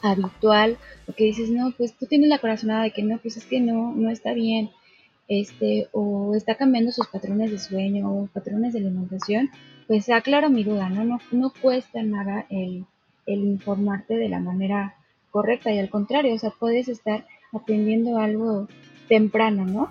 habitual, 0.04 0.78
o 1.08 1.14
que 1.14 1.26
dices, 1.26 1.50
no, 1.50 1.72
pues 1.72 1.94
tú 1.98 2.06
tienes 2.06 2.30
la 2.30 2.38
corazonada 2.38 2.84
de 2.84 2.92
que 2.92 3.02
no, 3.02 3.18
pues 3.18 3.38
es 3.38 3.46
que 3.46 3.60
no, 3.60 3.92
no 3.96 4.12
está 4.12 4.34
bien, 4.34 4.70
este, 5.28 5.88
o 5.94 6.36
está 6.36 6.56
cambiando 6.56 6.92
sus 6.92 7.08
patrones 7.08 7.50
de 7.50 7.58
sueño 7.58 8.12
o 8.12 8.28
patrones 8.28 8.74
de 8.74 8.80
alimentación, 8.80 9.50
pues 9.88 10.10
aclaro 10.10 10.50
mi 10.50 10.64
duda, 10.64 10.90
¿no? 10.90 11.04
No, 11.04 11.20
no 11.32 11.52
cuesta 11.62 12.02
nada 12.04 12.46
el, 12.50 12.86
el 13.26 13.40
informarte 13.40 14.16
de 14.16 14.30
la 14.30 14.40
manera 14.40 14.96
correcta 15.32 15.72
y 15.72 15.80
al 15.80 15.90
contrario, 15.90 16.36
o 16.36 16.38
sea, 16.38 16.52
puedes 16.60 16.88
estar 16.88 17.26
aprendiendo 17.54 18.18
algo 18.18 18.68
temprano, 19.08 19.66
¿no? 19.66 19.90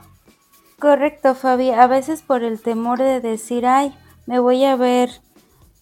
Correcto, 0.79 1.35
Fabi. 1.35 1.71
A 1.71 1.87
veces 1.87 2.23
por 2.23 2.43
el 2.43 2.61
temor 2.61 2.99
de 2.99 3.21
decir, 3.21 3.67
ay, 3.67 3.93
me 4.27 4.39
voy 4.39 4.65
a 4.65 4.77
ver, 4.77 5.11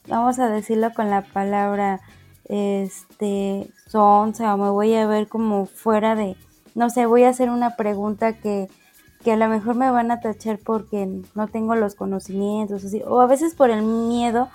vamos 0.08 0.38
a 0.38 0.48
decirlo 0.48 0.92
con 0.92 1.10
la 1.10 1.22
palabra, 1.22 2.00
este, 2.48 3.68
sonsa, 3.86 4.54
o 4.54 4.58
me 4.58 4.70
voy 4.70 4.94
a 4.94 5.06
ver 5.06 5.28
como 5.28 5.66
fuera 5.66 6.16
de, 6.16 6.36
no 6.74 6.90
sé, 6.90 7.06
voy 7.06 7.24
a 7.24 7.28
hacer 7.28 7.50
una 7.50 7.76
pregunta 7.76 8.34
que, 8.34 8.68
que 9.22 9.32
a 9.32 9.36
lo 9.36 9.48
mejor 9.48 9.74
me 9.74 9.90
van 9.90 10.10
a 10.10 10.20
tachar 10.20 10.58
porque 10.58 11.22
no 11.34 11.48
tengo 11.48 11.74
los 11.74 11.94
conocimientos, 11.94 12.84
o 13.06 13.20
a 13.20 13.26
veces 13.26 13.54
por 13.54 13.70
el 13.70 13.82
miedo 13.82 14.48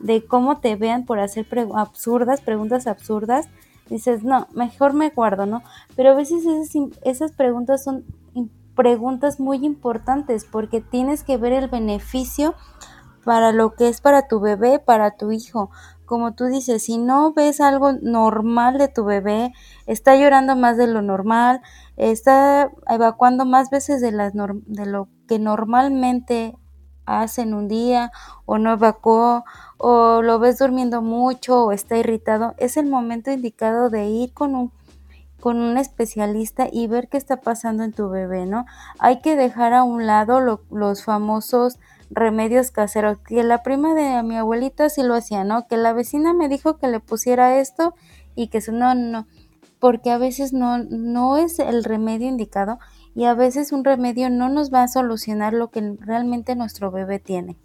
de 0.00 0.24
cómo 0.24 0.58
te 0.58 0.76
vean 0.76 1.04
por 1.04 1.18
hacer 1.20 1.46
absurdas, 1.74 2.40
preguntas 2.40 2.86
absurdas, 2.86 3.48
dices, 3.88 4.22
no, 4.22 4.46
mejor 4.52 4.92
me 4.92 5.10
guardo, 5.10 5.46
¿no? 5.46 5.62
Pero 5.96 6.10
a 6.10 6.14
veces 6.14 6.44
esas, 6.44 6.70
esas 7.04 7.32
preguntas 7.32 7.82
son 7.82 8.04
preguntas 8.74 9.40
muy 9.40 9.64
importantes 9.66 10.44
porque 10.44 10.80
tienes 10.80 11.24
que 11.24 11.36
ver 11.36 11.52
el 11.52 11.68
beneficio 11.68 12.54
para 13.24 13.50
lo 13.50 13.74
que 13.74 13.88
es 13.88 14.00
para 14.00 14.28
tu 14.28 14.38
bebé, 14.38 14.78
para 14.78 15.16
tu 15.16 15.32
hijo. 15.32 15.70
Como 16.08 16.32
tú 16.32 16.46
dices, 16.46 16.84
si 16.84 16.96
no 16.96 17.34
ves 17.34 17.60
algo 17.60 17.92
normal 17.92 18.78
de 18.78 18.88
tu 18.88 19.04
bebé, 19.04 19.52
está 19.86 20.16
llorando 20.16 20.56
más 20.56 20.78
de 20.78 20.86
lo 20.86 21.02
normal, 21.02 21.60
está 21.98 22.70
evacuando 22.88 23.44
más 23.44 23.68
veces 23.68 24.00
de, 24.00 24.10
lo 24.10 25.08
que 25.28 25.38
normalmente 25.38 26.56
hace 27.04 27.42
en 27.42 27.52
un 27.52 27.68
día, 27.68 28.10
o 28.46 28.56
no 28.56 28.72
evacuó, 28.72 29.44
o 29.76 30.22
lo 30.22 30.38
ves 30.38 30.58
durmiendo 30.58 31.02
mucho, 31.02 31.66
o 31.66 31.72
está 31.72 31.98
irritado, 31.98 32.54
es 32.56 32.78
el 32.78 32.86
momento 32.86 33.30
indicado 33.30 33.90
de 33.90 34.06
ir 34.06 34.32
con 34.32 34.54
un 34.54 34.72
con 35.40 35.58
un 35.60 35.78
especialista 35.78 36.66
y 36.72 36.88
ver 36.88 37.08
qué 37.08 37.16
está 37.16 37.36
pasando 37.36 37.84
en 37.84 37.92
tu 37.92 38.08
bebé, 38.08 38.44
¿no? 38.44 38.66
Hay 38.98 39.20
que 39.20 39.36
dejar 39.36 39.72
a 39.72 39.84
un 39.84 40.04
lado 40.04 40.40
los 40.40 41.04
famosos 41.04 41.78
remedios 42.10 42.70
caseros, 42.70 43.18
que 43.18 43.42
la 43.42 43.62
prima 43.62 43.94
de 43.94 44.22
mi 44.22 44.36
abuelita 44.36 44.88
sí 44.88 45.02
lo 45.02 45.14
hacía, 45.14 45.44
¿no? 45.44 45.66
Que 45.66 45.76
la 45.76 45.92
vecina 45.92 46.32
me 46.32 46.48
dijo 46.48 46.78
que 46.78 46.88
le 46.88 47.00
pusiera 47.00 47.58
esto 47.58 47.94
y 48.34 48.48
que 48.48 48.60
no, 48.72 48.94
no, 48.94 49.26
porque 49.78 50.10
a 50.10 50.18
veces 50.18 50.52
no, 50.52 50.78
no 50.78 51.36
es 51.36 51.58
el 51.58 51.84
remedio 51.84 52.28
indicado 52.28 52.78
y 53.14 53.24
a 53.24 53.34
veces 53.34 53.72
un 53.72 53.84
remedio 53.84 54.30
no 54.30 54.48
nos 54.48 54.72
va 54.72 54.82
a 54.82 54.88
solucionar 54.88 55.52
lo 55.52 55.70
que 55.70 55.96
realmente 56.00 56.54
nuestro 56.54 56.90
bebé 56.90 57.18
tiene. 57.18 57.56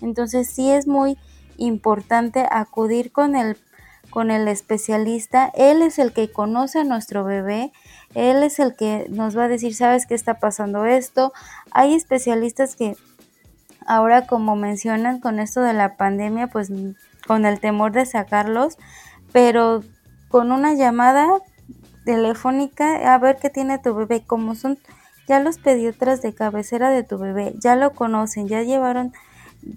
Entonces 0.00 0.50
sí 0.50 0.70
es 0.70 0.86
muy 0.86 1.18
importante 1.56 2.46
acudir 2.50 3.12
con 3.12 3.36
el 3.36 3.56
con 4.10 4.30
el 4.30 4.48
especialista. 4.48 5.52
Él 5.54 5.82
es 5.82 5.98
el 5.98 6.12
que 6.12 6.32
conoce 6.32 6.80
a 6.80 6.84
nuestro 6.84 7.24
bebé. 7.24 7.72
Él 8.14 8.42
es 8.42 8.58
el 8.58 8.74
que 8.74 9.06
nos 9.10 9.36
va 9.36 9.44
a 9.44 9.48
decir, 9.48 9.74
¿sabes 9.74 10.06
qué 10.06 10.14
está 10.14 10.38
pasando 10.38 10.86
esto? 10.86 11.32
Hay 11.72 11.94
especialistas 11.94 12.74
que 12.74 12.96
ahora, 13.88 14.26
como 14.26 14.54
mencionan 14.54 15.18
con 15.18 15.40
esto 15.40 15.62
de 15.62 15.72
la 15.72 15.96
pandemia, 15.96 16.46
pues 16.46 16.70
con 17.26 17.46
el 17.46 17.58
temor 17.58 17.92
de 17.92 18.06
sacarlos, 18.06 18.78
pero 19.32 19.82
con 20.28 20.52
una 20.52 20.74
llamada 20.74 21.26
telefónica 22.04 23.14
a 23.14 23.18
ver 23.18 23.38
qué 23.40 23.50
tiene 23.50 23.78
tu 23.78 23.94
bebé, 23.94 24.22
como 24.24 24.54
son 24.54 24.78
ya 25.26 25.40
los 25.40 25.58
pediatras 25.58 26.22
de 26.22 26.34
cabecera 26.34 26.90
de 26.90 27.02
tu 27.02 27.18
bebé, 27.18 27.54
ya 27.58 27.76
lo 27.76 27.92
conocen, 27.92 28.46
ya 28.46 28.62
llevaron 28.62 29.12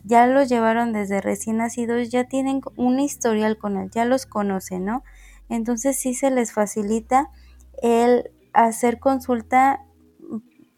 ya 0.06 0.28
los 0.28 0.48
llevaron 0.48 0.94
desde 0.94 1.22
recién 1.22 1.58
nacidos, 1.58 2.10
ya 2.10 2.26
tienen 2.26 2.62
un 2.76 3.00
historial 3.00 3.58
con 3.58 3.78
él, 3.78 3.90
ya 3.92 4.06
los 4.06 4.26
conocen, 4.26 4.86
¿no? 4.86 5.04
Entonces 5.50 5.98
sí 5.98 6.14
se 6.14 6.30
les 6.32 6.54
facilita 6.54 7.30
el 7.82 8.32
hacer 8.54 9.00
consulta, 9.00 9.82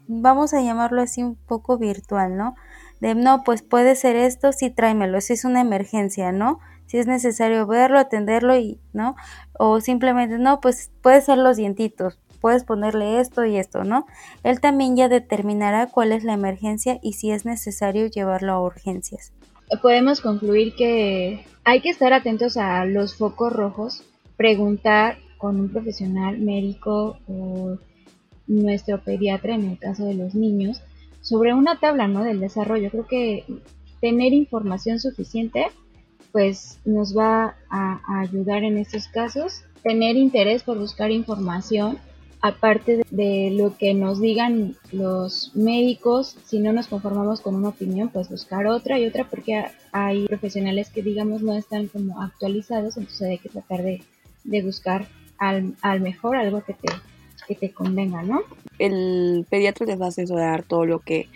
vamos 0.08 0.54
a 0.54 0.62
llamarlo 0.62 1.02
así 1.02 1.22
un 1.22 1.36
poco 1.36 1.78
virtual, 1.78 2.38
¿no? 2.38 2.56
De 3.03 3.15
no, 3.15 3.43
pues 3.43 3.63
puede 3.63 3.97
ser 3.97 4.15
esto, 4.15 4.53
sí 4.53 4.69
tráemelo, 4.69 5.19
si 5.19 5.33
es 5.33 5.43
una 5.43 5.59
emergencia, 5.59 6.31
¿no? 6.31 6.61
Si 6.85 6.97
es 6.97 7.05
necesario 7.05 7.67
verlo, 7.67 7.99
atenderlo 7.99 8.55
y, 8.55 8.79
¿no? 8.93 9.17
O 9.59 9.81
simplemente, 9.81 10.37
no, 10.39 10.61
pues 10.61 10.89
puede 11.01 11.19
ser 11.19 11.37
los 11.37 11.57
dientitos, 11.57 12.17
puedes 12.39 12.63
ponerle 12.63 13.19
esto 13.19 13.43
y 13.43 13.57
esto, 13.57 13.83
¿no? 13.83 14.05
Él 14.43 14.61
también 14.61 14.95
ya 14.95 15.09
determinará 15.09 15.87
cuál 15.87 16.13
es 16.13 16.23
la 16.23 16.31
emergencia 16.31 16.99
y 17.01 17.11
si 17.11 17.31
es 17.31 17.43
necesario 17.43 18.07
llevarlo 18.07 18.53
a 18.53 18.61
urgencias. 18.61 19.33
Podemos 19.81 20.21
concluir 20.21 20.73
que 20.73 21.45
hay 21.65 21.81
que 21.81 21.89
estar 21.89 22.13
atentos 22.13 22.55
a 22.55 22.85
los 22.85 23.15
focos 23.17 23.51
rojos 23.51 24.05
preguntar 24.37 25.17
con 25.37 25.59
un 25.59 25.67
profesional 25.67 26.37
médico 26.37 27.17
o 27.27 27.77
nuestro 28.47 29.01
pediatra 29.01 29.55
en 29.55 29.71
el 29.71 29.77
caso 29.77 30.05
de 30.05 30.13
los 30.13 30.35
niños 30.35 30.81
sobre 31.23 31.53
una 31.53 31.79
tabla 31.79 32.07
¿no? 32.07 32.23
del 32.23 32.39
desarrollo. 32.39 32.91
Creo 32.91 33.07
que 33.07 33.45
tener 33.99 34.33
información 34.33 34.99
suficiente 34.99 35.67
pues 36.31 36.79
nos 36.83 37.17
va 37.17 37.55
a, 37.69 38.19
ayudar 38.21 38.63
en 38.63 38.77
estos 38.77 39.07
casos. 39.07 39.63
Tener 39.83 40.17
interés 40.17 40.63
por 40.63 40.77
buscar 40.77 41.12
información, 41.12 41.99
aparte 42.41 43.03
de, 43.09 43.51
lo 43.51 43.77
que 43.77 43.93
nos 43.93 44.19
digan 44.19 44.75
los 44.91 45.55
médicos, 45.55 46.36
si 46.45 46.59
no 46.59 46.73
nos 46.73 46.88
conformamos 46.88 47.39
con 47.39 47.55
una 47.55 47.69
opinión, 47.69 48.09
pues 48.09 48.29
buscar 48.29 48.65
otra 48.67 48.99
y 48.99 49.05
otra 49.05 49.29
porque 49.29 49.63
hay 49.91 50.25
profesionales 50.25 50.89
que 50.89 51.03
digamos 51.03 51.41
no 51.41 51.53
están 51.53 51.88
como 51.88 52.21
actualizados, 52.21 52.97
entonces 52.97 53.29
hay 53.29 53.38
que 53.38 53.49
tratar 53.49 53.83
de, 53.83 54.01
buscar 54.63 55.07
al, 55.38 55.75
al 55.81 56.01
mejor 56.01 56.36
algo 56.36 56.63
que 56.63 56.73
te, 56.73 56.88
que 57.47 57.56
te 57.56 57.71
convenga, 57.71 58.23
¿no? 58.23 58.41
El 58.79 59.45
pediatra 59.49 59.86
les 59.86 59.99
va 59.99 60.06
a 60.06 60.10
asesorar 60.10 60.63
todo 60.63 60.86
lo 60.86 60.99
que 60.99 61.27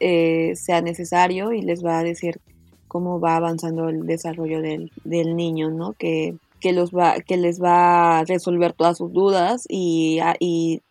eh, 0.00 0.54
sea 0.56 0.80
necesario 0.80 1.52
y 1.52 1.62
les 1.62 1.84
va 1.84 1.98
a 1.98 2.04
decir 2.04 2.40
cómo 2.88 3.20
va 3.20 3.36
avanzando 3.36 3.88
el 3.88 4.06
desarrollo 4.06 4.60
del, 4.60 4.90
del 5.04 5.36
niño, 5.36 5.70
¿no? 5.70 5.92
Que, 5.92 6.36
que, 6.60 6.72
los 6.72 6.90
va, 6.90 7.20
que 7.20 7.36
les 7.36 7.62
va 7.62 8.18
a 8.18 8.24
resolver 8.24 8.72
todas 8.72 8.98
sus 8.98 9.12
dudas 9.12 9.64
y, 9.68 10.20
y 10.40 10.82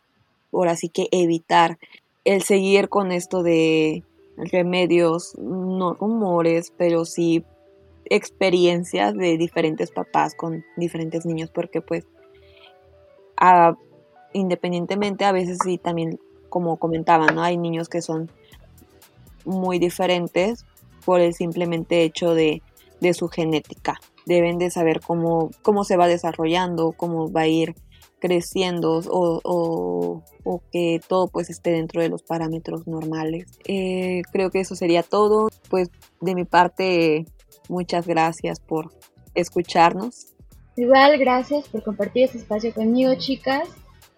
ahora 0.53 0.75
sí 0.75 0.89
que 0.89 1.07
evitar 1.11 1.77
el 2.23 2.43
seguir 2.43 2.89
con 2.89 3.11
esto 3.11 3.43
de 3.43 4.03
remedios, 4.37 5.35
no 5.37 5.93
rumores, 5.93 6.71
pero 6.77 7.05
sí 7.05 7.43
experiencias 8.09 9.15
de 9.15 9.37
diferentes 9.37 9.91
papás 9.91 10.35
con 10.35 10.63
diferentes 10.77 11.25
niños, 11.25 11.49
porque 11.49 11.81
pues 11.81 12.05
a, 13.37 13.75
independientemente, 14.33 15.25
a 15.25 15.31
veces 15.31 15.57
sí 15.63 15.77
también, 15.77 16.19
como 16.49 16.77
comentaba, 16.77 17.27
¿no? 17.27 17.43
Hay 17.43 17.57
niños 17.57 17.89
que 17.89 18.01
son 18.01 18.31
muy 19.45 19.79
diferentes 19.79 20.65
por 21.05 21.21
el 21.21 21.33
simplemente 21.33 22.03
hecho 22.03 22.33
de, 22.33 22.61
su 23.13 23.29
genética. 23.29 23.99
Deben 24.25 24.57
de 24.57 24.69
saber 24.69 24.99
cómo, 24.99 25.51
cómo 25.61 25.83
se 25.83 25.95
va 25.95 26.07
desarrollando, 26.07 26.91
cómo 26.91 27.31
va 27.31 27.41
a 27.41 27.47
ir 27.47 27.75
creciendo 28.19 29.01
o, 29.07 30.23
que 30.71 30.99
todo 31.07 31.27
pues 31.27 31.49
esté 31.49 31.71
dentro 31.71 32.01
de 32.01 32.09
los 32.09 32.23
parámetros 32.23 32.87
normales. 32.87 33.45
Eh, 33.65 34.21
creo 34.31 34.49
que 34.49 34.59
eso 34.59 34.75
sería 34.75 35.03
todo. 35.03 35.47
Pues 35.69 35.89
de 36.19 36.35
mi 36.35 36.43
parte, 36.43 37.25
muchas 37.69 38.07
gracias 38.07 38.59
por 38.59 38.91
escucharnos. 39.33 40.33
Igual, 40.75 41.17
gracias 41.17 41.67
por 41.69 41.83
compartir 41.83 42.25
este 42.25 42.37
espacio 42.37 42.73
conmigo, 42.73 43.15
chicas. 43.15 43.69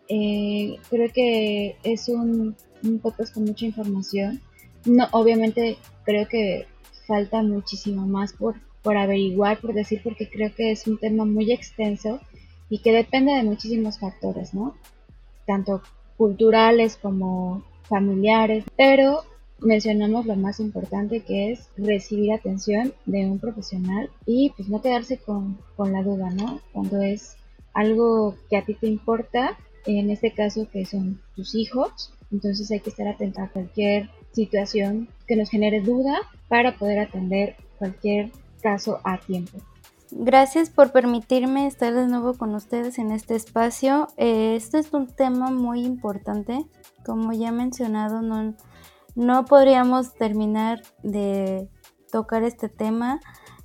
Eh, 0.10 0.78
creo 0.90 1.10
que 1.14 1.78
es 1.84 2.10
un, 2.10 2.56
un 2.84 3.00
podcast 3.00 3.34
con 3.34 3.46
mucha 3.46 3.66
información. 3.66 4.42
No, 4.86 5.08
obviamente 5.12 5.78
creo 6.04 6.28
que 6.28 6.68
falta 7.08 7.42
muchísimo 7.44 8.06
más 8.08 8.34
por, 8.34 8.56
por 8.82 8.98
averiguar, 8.98 9.60
por 9.60 9.74
decir, 9.74 10.02
porque 10.04 10.30
creo 10.30 10.54
que 10.54 10.72
es 10.72 10.88
un 10.88 10.98
tema 10.98 11.26
muy 11.26 11.52
extenso 11.52 12.20
y 12.70 12.80
que 12.80 12.92
depende 12.92 13.34
de 13.34 13.44
muchísimos 13.44 14.00
factores, 14.00 14.54
¿no? 14.54 14.76
Tanto 15.46 15.82
culturales 16.18 16.98
como 16.98 17.64
familiares, 17.84 18.64
pero 18.78 19.24
mencionamos 19.60 20.26
lo 20.26 20.36
más 20.36 20.60
importante 20.60 21.22
que 21.22 21.52
es 21.52 21.70
recibir 21.78 22.32
atención 22.32 22.94
de 23.06 23.26
un 23.26 23.40
profesional 23.40 24.10
y 24.26 24.52
pues 24.56 24.70
no 24.70 24.82
quedarse 24.82 25.18
con, 25.18 25.58
con 25.76 25.92
la 25.92 26.04
duda, 26.04 26.30
¿no? 26.30 26.62
Cuando 26.72 27.02
es 27.02 27.36
algo 27.74 28.36
que 28.50 28.58
a 28.58 28.66
ti 28.66 28.76
te 28.76 28.88
importa, 28.88 29.58
en 29.98 30.12
este 30.12 30.34
caso 30.34 30.68
que 30.72 30.86
son 30.86 31.22
tus 31.36 31.56
hijos, 31.56 32.14
entonces 32.32 32.70
hay 32.70 32.80
que 32.80 32.92
estar 32.92 33.08
atento 33.08 33.42
a 33.42 33.50
cualquier 33.50 34.10
situación 34.32 35.08
que 35.28 35.36
nos 35.36 35.50
genere 35.50 35.82
duda 35.82 36.20
para 36.48 36.78
poder 36.78 37.00
atender 37.00 37.56
cualquier 37.78 38.32
caso 38.62 39.00
a 39.04 39.18
tiempo. 39.18 39.58
Gracias 40.12 40.70
por 40.70 40.92
permitirme 40.92 41.68
estar 41.68 41.94
de 41.94 42.08
nuevo 42.08 42.34
con 42.34 42.56
ustedes 42.56 42.98
en 42.98 43.12
este 43.12 43.36
espacio. 43.36 44.08
Eh, 44.18 44.56
este 44.56 44.80
es 44.80 44.92
un 44.92 45.08
tema 45.08 45.52
muy 45.52 45.86
importante. 45.86 46.66
Como 47.06 47.32
ya 47.32 47.50
he 47.50 47.52
mencionado, 47.52 48.22
no, 48.22 48.56
no 49.16 49.46
podríamos 49.46 50.16
terminar 50.16 50.82
de 51.04 51.70
tocar 52.12 52.44
este 52.44 52.70
tema 52.70 53.20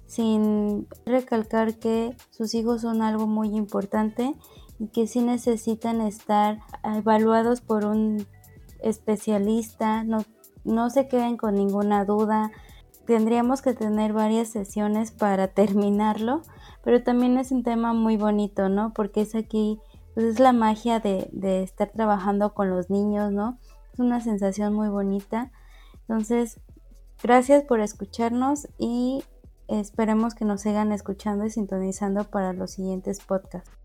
sin 0.07 0.87
recalcar 1.07 1.79
que 1.79 2.15
sus 2.31 2.55
hijos 2.55 2.83
son 2.83 3.01
algo 3.01 3.27
muy 3.27 3.57
importante 3.57 4.35
y 4.79 4.89
que 4.89 5.07
sí 5.07 5.21
necesitan 5.21 6.01
estar 6.01 6.61
evaluados 6.83 7.61
por 7.61 7.85
un 7.85 8.27
especialista, 8.81 10.05
no, 10.05 10.25
no 10.65 10.91
se 10.91 11.09
queden 11.09 11.37
con 11.37 11.55
ninguna 11.55 12.05
duda. 12.05 12.51
Tendríamos 13.07 13.63
que 13.63 13.75
tener 13.75 14.13
varias 14.13 14.49
sesiones 14.49 15.11
para 15.11 15.49
terminarlo, 15.55 16.43
pero 16.83 17.03
también 17.03 17.39
es 17.39 17.51
un 17.51 17.63
tema 17.63 17.93
muy 17.93 18.17
bonito, 18.17 18.69
¿no? 18.69 18.93
Porque 18.93 19.23
es 19.23 19.35
aquí, 19.35 19.81
pues 20.15 20.27
es 20.27 20.41
la 20.41 20.53
magia 20.53 21.01
de, 21.01 21.29
de 21.33 21.63
estar 21.63 21.91
trabajando 21.91 22.55
con 22.55 22.71
los 22.71 22.91
niños, 22.91 23.33
¿no? 23.33 23.59
Es 23.93 24.01
una 24.01 24.21
sensación 24.21 24.75
muy 24.75 24.89
bonita. 24.89 25.51
Entonces, 26.01 26.61
gracias 27.23 27.63
por 27.63 27.81
escucharnos 27.81 28.69
y 28.77 29.23
esperemos 29.69 30.35
que 30.35 30.45
nos 30.45 30.61
sigan 30.61 30.93
escuchando 30.93 31.47
y 31.47 31.51
sintonizando 31.51 32.25
para 32.25 32.53
los 32.53 32.73
siguientes 32.73 33.21
podcasts. 33.21 33.84